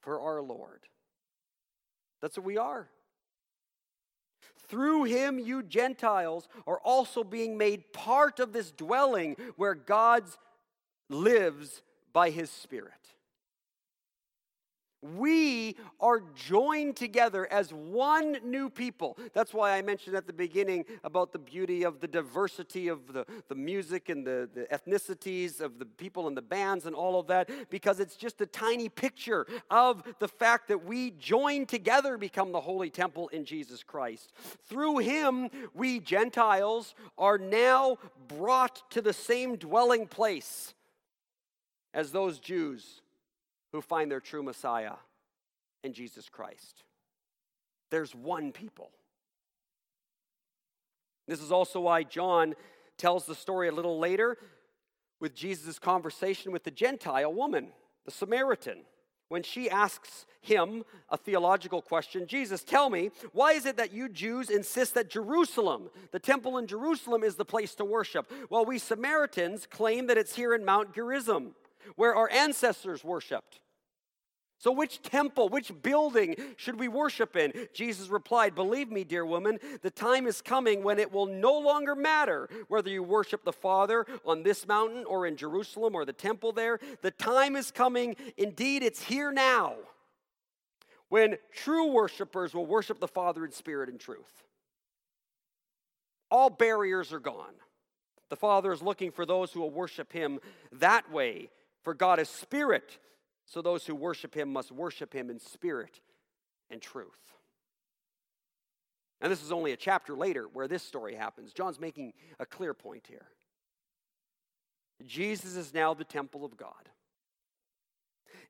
for 0.00 0.20
our 0.20 0.40
Lord. 0.40 0.80
That's 2.22 2.38
what 2.38 2.46
we 2.46 2.56
are. 2.56 2.88
Through 4.68 5.04
him, 5.04 5.38
you 5.38 5.62
Gentiles 5.62 6.48
are 6.66 6.80
also 6.82 7.24
being 7.24 7.58
made 7.58 7.92
part 7.92 8.40
of 8.40 8.52
this 8.54 8.70
dwelling 8.70 9.36
where 9.56 9.74
God 9.74 10.24
lives 11.10 11.82
by 12.12 12.30
his 12.30 12.50
Spirit. 12.50 12.92
We 15.02 15.76
are 16.00 16.22
joined 16.36 16.94
together 16.94 17.52
as 17.52 17.72
one 17.72 18.38
new 18.44 18.70
people. 18.70 19.18
That's 19.34 19.52
why 19.52 19.76
I 19.76 19.82
mentioned 19.82 20.14
at 20.14 20.28
the 20.28 20.32
beginning 20.32 20.84
about 21.02 21.32
the 21.32 21.40
beauty 21.40 21.82
of 21.82 21.98
the 21.98 22.06
diversity 22.06 22.86
of 22.86 23.12
the, 23.12 23.26
the 23.48 23.56
music 23.56 24.08
and 24.08 24.24
the, 24.24 24.48
the 24.54 24.62
ethnicities 24.72 25.60
of 25.60 25.80
the 25.80 25.86
people 25.86 26.28
and 26.28 26.36
the 26.36 26.42
bands 26.42 26.86
and 26.86 26.94
all 26.94 27.18
of 27.18 27.26
that, 27.26 27.50
because 27.68 27.98
it's 27.98 28.14
just 28.14 28.40
a 28.40 28.46
tiny 28.46 28.88
picture 28.88 29.44
of 29.70 30.04
the 30.20 30.28
fact 30.28 30.68
that 30.68 30.84
we 30.84 31.10
join 31.10 31.66
together 31.66 32.16
become 32.16 32.52
the 32.52 32.60
holy 32.60 32.90
temple 32.90 33.26
in 33.28 33.44
Jesus 33.44 33.82
Christ. 33.82 34.32
Through 34.68 34.98
him, 34.98 35.50
we 35.74 35.98
Gentiles 35.98 36.94
are 37.18 37.38
now 37.38 37.98
brought 38.28 38.88
to 38.92 39.02
the 39.02 39.12
same 39.12 39.56
dwelling 39.56 40.06
place 40.06 40.74
as 41.92 42.12
those 42.12 42.38
Jews 42.38 43.01
who 43.72 43.80
find 43.80 44.10
their 44.10 44.20
true 44.20 44.42
Messiah 44.42 44.94
in 45.82 45.92
Jesus 45.92 46.28
Christ. 46.28 46.84
There's 47.90 48.14
one 48.14 48.52
people. 48.52 48.90
This 51.26 51.40
is 51.40 51.52
also 51.52 51.80
why 51.80 52.02
John 52.02 52.54
tells 52.98 53.26
the 53.26 53.34
story 53.34 53.68
a 53.68 53.72
little 53.72 53.98
later 53.98 54.36
with 55.20 55.34
Jesus' 55.34 55.78
conversation 55.78 56.52
with 56.52 56.64
the 56.64 56.70
Gentile 56.70 57.32
woman, 57.32 57.68
the 58.04 58.10
Samaritan, 58.10 58.78
when 59.32 59.42
she 59.42 59.70
asks 59.70 60.26
him 60.42 60.84
a 61.08 61.16
theological 61.16 61.80
question 61.80 62.26
Jesus, 62.26 62.62
tell 62.62 62.90
me, 62.90 63.10
why 63.32 63.52
is 63.52 63.64
it 63.64 63.78
that 63.78 63.90
you 63.90 64.10
Jews 64.10 64.50
insist 64.50 64.92
that 64.92 65.08
Jerusalem, 65.08 65.88
the 66.10 66.18
temple 66.18 66.58
in 66.58 66.66
Jerusalem, 66.66 67.22
is 67.22 67.36
the 67.36 67.44
place 67.46 67.74
to 67.76 67.84
worship, 67.86 68.30
while 68.50 68.66
we 68.66 68.78
Samaritans 68.78 69.66
claim 69.70 70.08
that 70.08 70.18
it's 70.18 70.36
here 70.36 70.54
in 70.54 70.66
Mount 70.66 70.94
Gerizim, 70.94 71.54
where 71.96 72.14
our 72.14 72.28
ancestors 72.30 73.02
worshiped? 73.02 73.60
So, 74.62 74.70
which 74.70 75.02
temple, 75.02 75.48
which 75.48 75.72
building 75.82 76.36
should 76.56 76.78
we 76.78 76.86
worship 76.86 77.34
in? 77.34 77.52
Jesus 77.74 78.06
replied, 78.10 78.54
Believe 78.54 78.92
me, 78.92 79.02
dear 79.02 79.26
woman, 79.26 79.58
the 79.80 79.90
time 79.90 80.24
is 80.28 80.40
coming 80.40 80.84
when 80.84 81.00
it 81.00 81.10
will 81.10 81.26
no 81.26 81.58
longer 81.58 81.96
matter 81.96 82.48
whether 82.68 82.88
you 82.88 83.02
worship 83.02 83.44
the 83.44 83.52
Father 83.52 84.06
on 84.24 84.44
this 84.44 84.68
mountain 84.68 85.04
or 85.04 85.26
in 85.26 85.36
Jerusalem 85.36 85.96
or 85.96 86.04
the 86.04 86.12
temple 86.12 86.52
there. 86.52 86.78
The 87.00 87.10
time 87.10 87.56
is 87.56 87.72
coming, 87.72 88.14
indeed, 88.36 88.84
it's 88.84 89.02
here 89.02 89.32
now, 89.32 89.74
when 91.08 91.38
true 91.52 91.90
worshipers 91.90 92.54
will 92.54 92.66
worship 92.66 93.00
the 93.00 93.08
Father 93.08 93.44
in 93.44 93.50
spirit 93.50 93.88
and 93.88 93.98
truth. 93.98 94.44
All 96.30 96.50
barriers 96.50 97.12
are 97.12 97.18
gone. 97.18 97.54
The 98.28 98.36
Father 98.36 98.70
is 98.70 98.80
looking 98.80 99.10
for 99.10 99.26
those 99.26 99.50
who 99.50 99.58
will 99.58 99.70
worship 99.70 100.12
Him 100.12 100.38
that 100.70 101.10
way, 101.10 101.50
for 101.82 101.94
God 101.94 102.20
is 102.20 102.28
spirit 102.28 103.00
so 103.52 103.60
those 103.60 103.84
who 103.84 103.94
worship 103.94 104.34
him 104.34 104.50
must 104.50 104.72
worship 104.72 105.12
him 105.12 105.28
in 105.28 105.38
spirit 105.38 106.00
and 106.70 106.80
truth. 106.80 107.34
And 109.20 109.30
this 109.30 109.42
is 109.42 109.52
only 109.52 109.72
a 109.72 109.76
chapter 109.76 110.16
later 110.16 110.46
where 110.50 110.66
this 110.66 110.82
story 110.82 111.14
happens. 111.14 111.52
John's 111.52 111.78
making 111.78 112.14
a 112.40 112.46
clear 112.46 112.72
point 112.72 113.04
here. 113.06 113.26
Jesus 115.04 115.54
is 115.54 115.74
now 115.74 115.92
the 115.92 116.02
temple 116.02 116.46
of 116.46 116.56
God. 116.56 116.88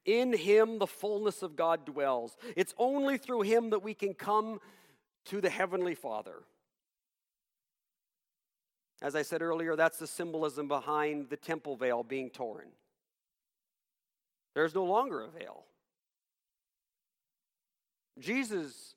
In 0.04 0.32
him, 0.32 0.78
the 0.78 0.86
fullness 0.86 1.42
of 1.42 1.56
God 1.56 1.84
dwells. 1.84 2.36
It's 2.56 2.74
only 2.78 3.18
through 3.18 3.42
him 3.42 3.70
that 3.70 3.82
we 3.82 3.94
can 3.94 4.14
come 4.14 4.60
to 5.26 5.40
the 5.40 5.50
Heavenly 5.50 5.96
Father. 5.96 6.44
As 9.00 9.16
I 9.16 9.22
said 9.22 9.42
earlier, 9.42 9.74
that's 9.74 9.98
the 9.98 10.06
symbolism 10.06 10.68
behind 10.68 11.28
the 11.28 11.36
temple 11.36 11.74
veil 11.74 12.04
being 12.04 12.30
torn. 12.30 12.68
There's 14.54 14.74
no 14.74 14.84
longer 14.84 15.22
a 15.22 15.28
veil. 15.28 15.64
Jesus 18.18 18.94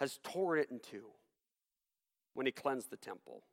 has 0.00 0.18
torn 0.24 0.58
it 0.58 0.68
in 0.70 0.80
two 0.80 1.06
when 2.34 2.46
he 2.46 2.52
cleansed 2.52 2.90
the 2.90 2.96
temple. 2.96 3.44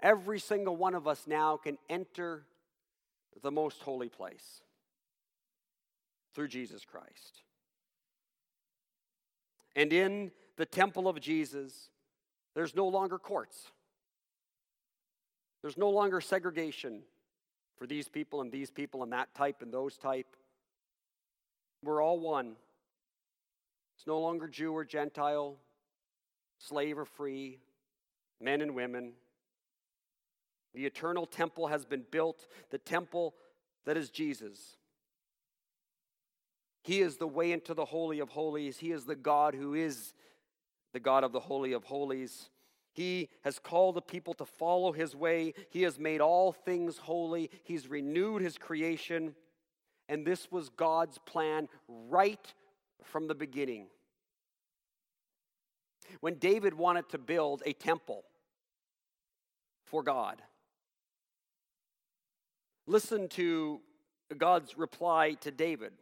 Every 0.00 0.38
single 0.38 0.76
one 0.76 0.94
of 0.94 1.08
us 1.08 1.24
now 1.26 1.56
can 1.56 1.78
enter 1.88 2.44
the 3.42 3.50
most 3.50 3.82
holy 3.82 4.08
place 4.08 4.62
through 6.34 6.48
Jesus 6.48 6.84
Christ. 6.84 7.42
And 9.74 9.92
in 9.92 10.30
the 10.56 10.66
temple 10.66 11.08
of 11.08 11.20
Jesus, 11.20 11.90
there's 12.54 12.74
no 12.74 12.86
longer 12.86 13.18
courts. 13.18 13.72
There's 15.62 15.76
no 15.76 15.90
longer 15.90 16.20
segregation 16.20 17.02
for 17.76 17.86
these 17.86 18.08
people 18.08 18.40
and 18.40 18.50
these 18.50 18.70
people 18.70 19.02
and 19.02 19.12
that 19.12 19.34
type 19.34 19.62
and 19.62 19.72
those 19.72 19.96
type. 19.96 20.36
We're 21.82 22.02
all 22.02 22.18
one. 22.18 22.56
It's 23.96 24.06
no 24.06 24.20
longer 24.20 24.48
Jew 24.48 24.72
or 24.72 24.84
Gentile, 24.84 25.56
slave 26.58 26.98
or 26.98 27.04
free, 27.04 27.60
men 28.40 28.60
and 28.60 28.74
women. 28.74 29.12
The 30.74 30.84
eternal 30.84 31.26
temple 31.26 31.68
has 31.68 31.84
been 31.84 32.04
built, 32.10 32.46
the 32.70 32.78
temple 32.78 33.34
that 33.86 33.96
is 33.96 34.10
Jesus. 34.10 34.76
He 36.82 37.00
is 37.00 37.16
the 37.16 37.26
way 37.26 37.52
into 37.52 37.74
the 37.74 37.84
Holy 37.84 38.20
of 38.20 38.28
Holies. 38.28 38.78
He 38.78 38.92
is 38.92 39.06
the 39.06 39.16
God 39.16 39.54
who 39.54 39.74
is 39.74 40.12
the 40.92 41.00
God 41.00 41.24
of 41.24 41.32
the 41.32 41.40
Holy 41.40 41.72
of 41.72 41.84
Holies. 41.84 42.50
He 42.96 43.28
has 43.44 43.58
called 43.58 43.94
the 43.94 44.00
people 44.00 44.32
to 44.34 44.46
follow 44.46 44.90
his 44.90 45.14
way. 45.14 45.52
He 45.68 45.82
has 45.82 45.98
made 45.98 46.22
all 46.22 46.50
things 46.50 46.96
holy. 46.96 47.50
He's 47.62 47.88
renewed 47.88 48.40
his 48.40 48.56
creation. 48.56 49.34
And 50.08 50.26
this 50.26 50.50
was 50.50 50.70
God's 50.70 51.18
plan 51.18 51.68
right 51.88 52.54
from 53.04 53.28
the 53.28 53.34
beginning. 53.34 53.88
When 56.20 56.36
David 56.36 56.72
wanted 56.72 57.10
to 57.10 57.18
build 57.18 57.62
a 57.66 57.74
temple 57.74 58.24
for 59.84 60.02
God, 60.02 60.40
listen 62.86 63.28
to 63.30 63.82
God's 64.38 64.78
reply 64.78 65.34
to 65.42 65.50
David. 65.50 65.92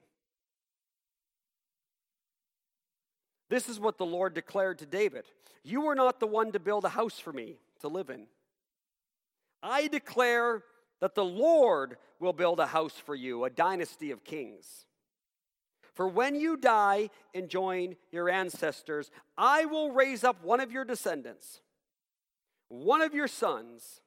This 3.48 3.68
is 3.68 3.78
what 3.78 3.98
the 3.98 4.06
Lord 4.06 4.34
declared 4.34 4.78
to 4.78 4.86
David 4.86 5.24
You 5.62 5.82
were 5.82 5.94
not 5.94 6.20
the 6.20 6.26
one 6.26 6.52
to 6.52 6.60
build 6.60 6.84
a 6.84 6.90
house 6.90 7.18
for 7.18 7.32
me 7.32 7.56
to 7.80 7.88
live 7.88 8.10
in. 8.10 8.26
I 9.62 9.88
declare 9.88 10.62
that 11.00 11.14
the 11.14 11.24
Lord 11.24 11.96
will 12.20 12.32
build 12.32 12.60
a 12.60 12.66
house 12.66 12.94
for 12.94 13.14
you, 13.14 13.44
a 13.44 13.50
dynasty 13.50 14.10
of 14.10 14.24
kings. 14.24 14.86
For 15.94 16.08
when 16.08 16.34
you 16.34 16.56
die 16.56 17.10
and 17.34 17.48
join 17.48 17.96
your 18.10 18.28
ancestors, 18.28 19.10
I 19.38 19.64
will 19.64 19.92
raise 19.92 20.24
up 20.24 20.42
one 20.42 20.60
of 20.60 20.72
your 20.72 20.84
descendants, 20.84 21.60
one 22.68 23.00
of 23.00 23.14
your 23.14 23.28
sons, 23.28 24.00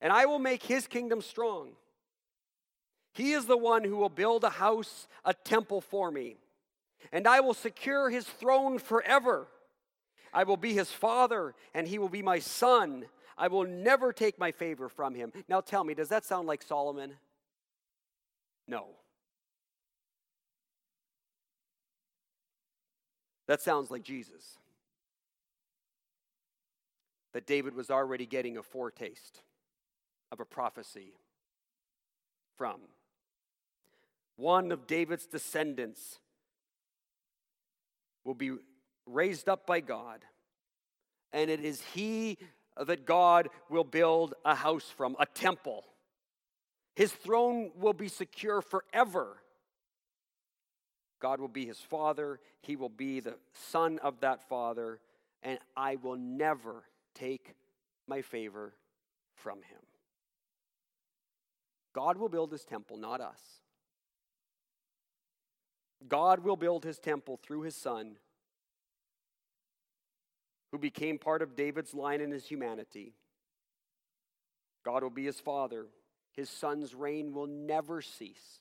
and 0.00 0.12
I 0.12 0.26
will 0.26 0.40
make 0.40 0.64
his 0.64 0.86
kingdom 0.86 1.22
strong. 1.22 1.70
He 3.12 3.32
is 3.32 3.46
the 3.46 3.56
one 3.56 3.84
who 3.84 3.96
will 3.96 4.08
build 4.08 4.42
a 4.42 4.50
house, 4.50 5.06
a 5.24 5.32
temple 5.32 5.80
for 5.80 6.10
me 6.10 6.36
and 7.12 7.26
I 7.26 7.40
will 7.40 7.54
secure 7.54 8.10
his 8.10 8.24
throne 8.24 8.78
forever. 8.78 9.48
I 10.32 10.44
will 10.44 10.56
be 10.56 10.72
his 10.72 10.90
father, 10.90 11.54
and 11.74 11.86
he 11.86 11.98
will 11.98 12.08
be 12.08 12.22
my 12.22 12.38
son. 12.38 13.06
I 13.38 13.48
will 13.48 13.64
never 13.64 14.12
take 14.12 14.38
my 14.38 14.52
favor 14.52 14.88
from 14.88 15.14
him. 15.14 15.32
Now 15.48 15.60
tell 15.60 15.84
me, 15.84 15.94
does 15.94 16.08
that 16.08 16.24
sound 16.24 16.46
like 16.46 16.62
Solomon? 16.62 17.14
No. 18.66 18.86
That 23.46 23.60
sounds 23.60 23.90
like 23.90 24.02
Jesus. 24.02 24.58
That 27.32 27.46
David 27.46 27.74
was 27.74 27.90
already 27.90 28.26
getting 28.26 28.56
a 28.56 28.62
foretaste 28.62 29.42
of 30.32 30.40
a 30.40 30.44
prophecy 30.44 31.12
from. 32.56 32.80
One 34.36 34.72
of 34.72 34.86
David's 34.86 35.26
descendants 35.26 36.18
will 38.24 38.34
be 38.34 38.52
raised 39.06 39.48
up 39.48 39.66
by 39.66 39.80
God, 39.80 40.24
and 41.32 41.50
it 41.50 41.60
is 41.60 41.82
He 41.94 42.38
that 42.76 43.06
God 43.06 43.48
will 43.70 43.84
build 43.84 44.34
a 44.44 44.54
house 44.54 44.90
from, 44.96 45.16
a 45.18 45.26
temple. 45.26 45.84
His 46.96 47.12
throne 47.12 47.70
will 47.76 47.92
be 47.92 48.08
secure 48.08 48.60
forever. 48.62 49.36
God 51.20 51.40
will 51.40 51.48
be 51.48 51.64
his 51.64 51.78
father, 51.78 52.38
he 52.60 52.76
will 52.76 52.90
be 52.90 53.20
the 53.20 53.36
son 53.70 53.98
of 54.00 54.20
that 54.20 54.46
father, 54.48 55.00
and 55.42 55.58
I 55.76 55.96
will 55.96 56.16
never 56.16 56.84
take 57.14 57.54
my 58.06 58.20
favor 58.20 58.74
from 59.36 59.58
him. 59.58 59.80
God 61.94 62.18
will 62.18 62.28
build 62.28 62.52
his 62.52 62.64
temple, 62.64 62.96
not 62.98 63.20
us. 63.20 63.40
God 66.08 66.44
will 66.44 66.56
build 66.56 66.84
his 66.84 66.98
temple 66.98 67.38
through 67.42 67.62
his 67.62 67.74
son, 67.74 68.16
who 70.72 70.78
became 70.78 71.18
part 71.18 71.40
of 71.40 71.56
David's 71.56 71.94
line 71.94 72.20
in 72.20 72.30
his 72.30 72.46
humanity. 72.46 73.14
God 74.84 75.02
will 75.02 75.10
be 75.10 75.24
his 75.24 75.40
father. 75.40 75.86
His 76.32 76.50
son's 76.50 76.94
reign 76.94 77.32
will 77.32 77.46
never 77.46 78.02
cease, 78.02 78.60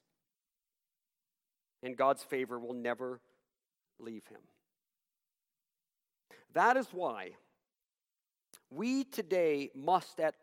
and 1.82 1.98
God's 1.98 2.24
favor 2.24 2.60
will 2.60 2.76
never 2.76 3.20
leave 4.00 4.26
him. 4.28 4.42
That 6.54 6.78
is 6.78 6.88
why 6.92 7.32
we 8.70 9.04
today 9.04 9.72
must, 9.76 10.20
at 10.20 10.36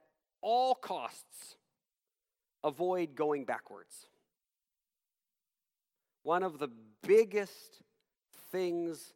all 0.43 0.75
costs, 0.75 1.57
avoid 2.65 3.15
going 3.15 3.45
backwards. 3.45 4.07
One 6.23 6.43
of 6.43 6.59
the 6.59 6.69
biggest 7.03 7.83
things, 8.53 9.15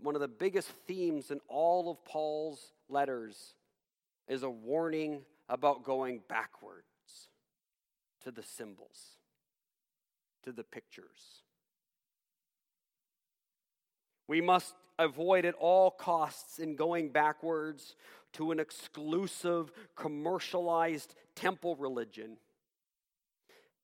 one 0.00 0.14
of 0.14 0.20
the 0.20 0.28
biggest 0.28 0.68
themes 0.86 1.30
in 1.30 1.40
all 1.48 1.90
of 1.90 2.04
Paul's 2.04 2.72
letters 2.88 3.54
is 4.28 4.42
a 4.42 4.50
warning 4.50 5.22
about 5.48 5.84
going 5.84 6.20
backwards 6.28 6.84
to 8.22 8.30
the 8.30 8.42
symbols, 8.42 9.16
to 10.44 10.52
the 10.52 10.62
pictures. 10.62 11.42
We 14.28 14.40
must 14.40 14.74
avoid 14.98 15.44
at 15.44 15.54
all 15.54 15.90
costs 15.90 16.58
in 16.58 16.76
going 16.76 17.08
backwards 17.08 17.96
to 18.34 18.52
an 18.52 18.60
exclusive, 18.60 19.72
commercialized 19.96 21.14
temple 21.34 21.74
religion 21.76 22.36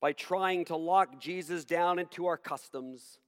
by 0.01 0.13
trying 0.13 0.65
to 0.67 0.77
lock 0.77 1.21
Jesus 1.21 1.65
down 1.65 1.99
into 1.99 2.27
our 2.27 2.37
customs, 2.37 3.19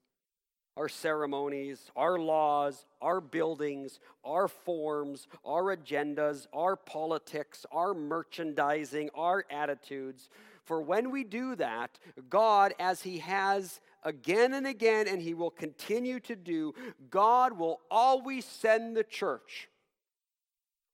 our 0.78 0.88
ceremonies, 0.88 1.90
our 1.96 2.20
laws, 2.20 2.86
our 3.02 3.20
buildings, 3.20 3.98
our 4.24 4.46
forms, 4.46 5.26
our 5.44 5.76
agendas, 5.76 6.46
our 6.52 6.76
politics, 6.76 7.66
our 7.72 7.92
merchandising, 7.94 9.10
our 9.14 9.44
attitudes. 9.50 10.30
For 10.64 10.80
when 10.80 11.10
we 11.10 11.24
do 11.24 11.56
that, 11.56 11.98
God, 12.30 12.74
as 12.78 13.02
He 13.02 13.18
has 13.18 13.80
again 14.04 14.54
and 14.54 14.68
again, 14.68 15.08
and 15.08 15.20
He 15.20 15.34
will 15.34 15.50
continue 15.50 16.20
to 16.20 16.36
do, 16.36 16.72
God 17.10 17.58
will 17.58 17.80
always 17.90 18.44
send 18.44 18.96
the 18.96 19.04
church 19.04 19.68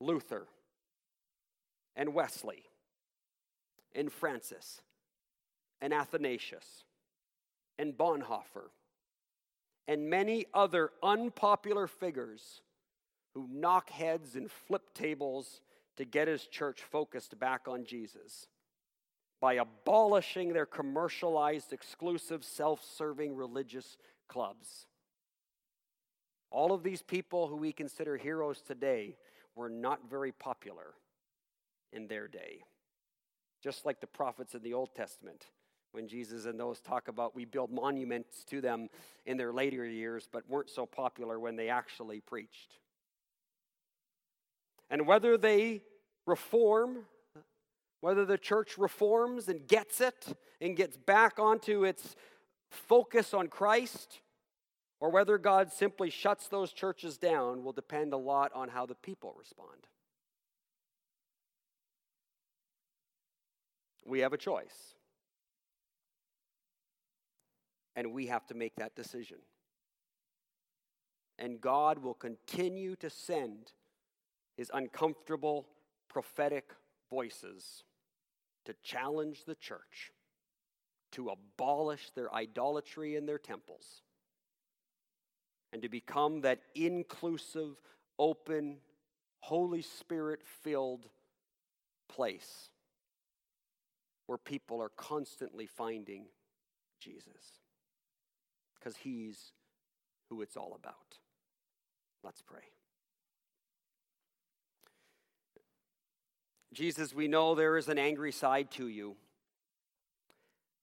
Luther 0.00 0.46
and 1.94 2.14
Wesley 2.14 2.62
and 3.94 4.10
Francis 4.10 4.80
and 5.82 5.92
Athanasius 5.92 6.84
and 7.78 7.92
Bonhoeffer 7.92 8.70
and 9.86 10.08
many 10.08 10.46
other 10.54 10.90
unpopular 11.02 11.86
figures 11.86 12.62
who 13.34 13.48
knock 13.50 13.90
heads 13.90 14.36
and 14.36 14.50
flip 14.50 14.94
tables 14.94 15.60
to 15.96 16.04
get 16.04 16.28
his 16.28 16.46
church 16.46 16.82
focused 16.82 17.38
back 17.38 17.68
on 17.68 17.84
Jesus 17.84 18.46
by 19.40 19.54
abolishing 19.54 20.52
their 20.52 20.66
commercialized, 20.66 21.72
exclusive, 21.72 22.44
self 22.44 22.82
serving 22.96 23.36
religious 23.36 23.96
clubs. 24.28 24.86
All 26.50 26.72
of 26.72 26.82
these 26.82 27.02
people 27.02 27.48
who 27.48 27.56
we 27.56 27.72
consider 27.72 28.16
heroes 28.16 28.62
today 28.62 29.16
were 29.54 29.68
not 29.68 30.08
very 30.08 30.32
popular 30.32 30.94
in 31.92 32.06
their 32.06 32.28
day, 32.28 32.64
just 33.62 33.84
like 33.84 34.00
the 34.00 34.06
prophets 34.06 34.54
in 34.54 34.62
the 34.62 34.72
Old 34.74 34.94
Testament 34.94 35.46
when 35.94 36.08
Jesus 36.08 36.44
and 36.44 36.58
those 36.58 36.80
talk 36.80 37.06
about 37.06 37.36
we 37.36 37.44
build 37.44 37.70
monuments 37.70 38.42
to 38.44 38.60
them 38.60 38.88
in 39.26 39.36
their 39.36 39.52
later 39.52 39.86
years, 39.86 40.28
but 40.30 40.48
weren't 40.48 40.68
so 40.68 40.84
popular 40.84 41.38
when 41.38 41.54
they 41.54 41.68
actually 41.68 42.20
preached. 42.20 42.78
And 44.90 45.06
whether 45.06 45.38
they 45.38 45.82
reform, 46.26 47.04
whether 48.00 48.24
the 48.24 48.36
church 48.36 48.76
reforms 48.76 49.48
and 49.48 49.66
gets 49.66 50.00
it 50.00 50.36
and 50.60 50.76
gets 50.76 50.96
back 50.96 51.38
onto 51.38 51.84
its 51.84 52.16
focus 52.70 53.32
on 53.32 53.46
Christ, 53.46 54.20
or 55.00 55.10
whether 55.10 55.38
God 55.38 55.72
simply 55.72 56.10
shuts 56.10 56.48
those 56.48 56.72
churches 56.72 57.18
down 57.18 57.62
will 57.62 57.72
depend 57.72 58.12
a 58.12 58.16
lot 58.16 58.50
on 58.54 58.68
how 58.68 58.84
the 58.84 58.94
people 58.94 59.34
respond. 59.38 59.86
We 64.04 64.20
have 64.20 64.32
a 64.32 64.38
choice. 64.38 64.94
And 67.96 68.12
we 68.12 68.26
have 68.26 68.46
to 68.46 68.54
make 68.54 68.76
that 68.76 68.96
decision. 68.96 69.38
And 71.38 71.60
God 71.60 71.98
will 71.98 72.14
continue 72.14 72.96
to 72.96 73.10
send 73.10 73.72
his 74.56 74.70
uncomfortable 74.72 75.66
prophetic 76.08 76.70
voices 77.10 77.84
to 78.64 78.74
challenge 78.82 79.44
the 79.44 79.54
church 79.54 80.12
to 81.12 81.28
abolish 81.28 82.10
their 82.10 82.32
idolatry 82.34 83.14
in 83.14 83.26
their 83.26 83.38
temples 83.38 84.02
and 85.72 85.82
to 85.82 85.88
become 85.88 86.40
that 86.40 86.60
inclusive, 86.74 87.80
open, 88.18 88.78
Holy 89.40 89.82
Spirit 89.82 90.40
filled 90.62 91.08
place 92.08 92.70
where 94.26 94.38
people 94.38 94.80
are 94.80 94.90
constantly 94.90 95.66
finding 95.66 96.26
Jesus 97.00 97.63
because 98.84 98.98
he's 98.98 99.52
who 100.28 100.42
it's 100.42 100.56
all 100.56 100.76
about. 100.78 101.18
Let's 102.22 102.42
pray. 102.42 102.60
Jesus, 106.72 107.14
we 107.14 107.28
know 107.28 107.54
there 107.54 107.78
is 107.78 107.88
an 107.88 107.98
angry 107.98 108.32
side 108.32 108.70
to 108.72 108.88
you. 108.88 109.16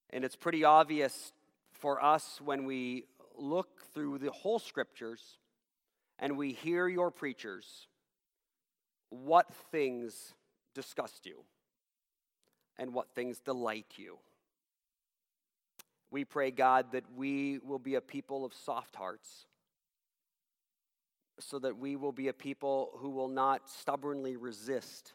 And 0.10 0.24
it's 0.24 0.36
pretty 0.36 0.64
obvious 0.64 1.32
for 1.74 2.04
us 2.04 2.40
when 2.44 2.66
we 2.66 3.06
look 3.38 3.82
through 3.94 4.18
the 4.18 4.32
whole 4.32 4.60
scriptures 4.60 5.38
and 6.18 6.38
we 6.38 6.54
hear 6.54 6.88
your 6.88 7.12
preachers 7.12 7.88
what 9.10 9.54
things 9.72 10.34
disgust 10.74 11.26
you 11.26 11.42
and 12.78 12.94
what 12.94 13.10
things 13.14 13.40
delight 13.40 13.94
you. 13.98 14.18
We 16.12 16.26
pray, 16.26 16.52
God, 16.52 16.92
that 16.92 17.06
we 17.16 17.60
will 17.60 17.80
be 17.80 17.96
a 17.96 18.02
people 18.02 18.44
of 18.44 18.54
soft 18.54 18.96
hearts, 18.96 19.46
so 21.40 21.58
that 21.60 21.78
we 21.78 21.96
will 21.96 22.12
be 22.12 22.28
a 22.28 22.34
people 22.34 22.92
who 22.98 23.10
will 23.10 23.30
not 23.30 23.70
stubbornly 23.70 24.36
resist, 24.36 25.14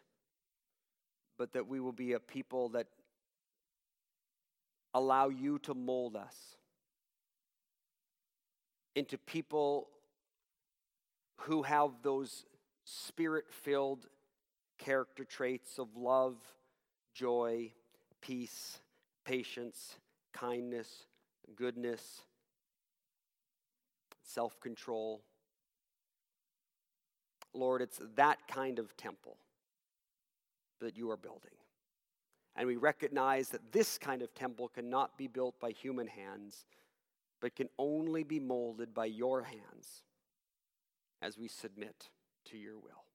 but 1.39 1.53
that 1.53 1.69
we 1.69 1.81
will 1.81 1.93
be 1.93 2.15
a 2.15 2.21
people 2.21 2.71
that 2.71 2.87
allow 4.95 5.29
you 5.29 5.59
to 5.59 5.75
mold 5.75 6.17
us 6.17 6.57
into 8.95 9.19
people 9.19 9.89
who 11.41 11.63
have 11.63 11.91
those 12.03 12.47
spirit 12.85 13.45
filled 13.51 14.07
character 14.79 15.25
traits 15.25 15.79
of 15.79 15.89
love, 15.97 16.37
joy, 17.13 17.71
peace, 18.23 18.79
patience, 19.25 19.97
kindness, 20.39 21.07
goodness, 21.57 22.23
self 24.23 24.61
control. 24.61 25.23
Lord, 27.55 27.81
it's 27.81 28.01
that 28.17 28.39
kind 28.49 28.79
of 28.79 28.97
temple 28.97 29.39
that 30.81 30.97
you 30.97 31.11
are 31.11 31.17
building. 31.17 31.53
And 32.55 32.67
we 32.67 32.77
recognize 32.77 33.49
that 33.51 33.73
this 33.73 33.97
kind 33.99 34.23
of 34.23 34.35
temple 34.35 34.69
cannot 34.69 35.17
be 35.17 35.27
built 35.27 35.59
by 35.59 35.71
human 35.71 36.07
hands, 36.07 36.67
but 37.41 37.57
can 37.57 37.69
only 37.79 38.25
be 38.25 38.41
molded 38.41 38.93
by 38.95 39.07
your 39.07 39.43
hands 39.43 40.03
as 41.23 41.39
we 41.39 41.49
submit 41.49 42.09
to 42.51 42.59
your 42.59 42.79
will. 42.79 43.06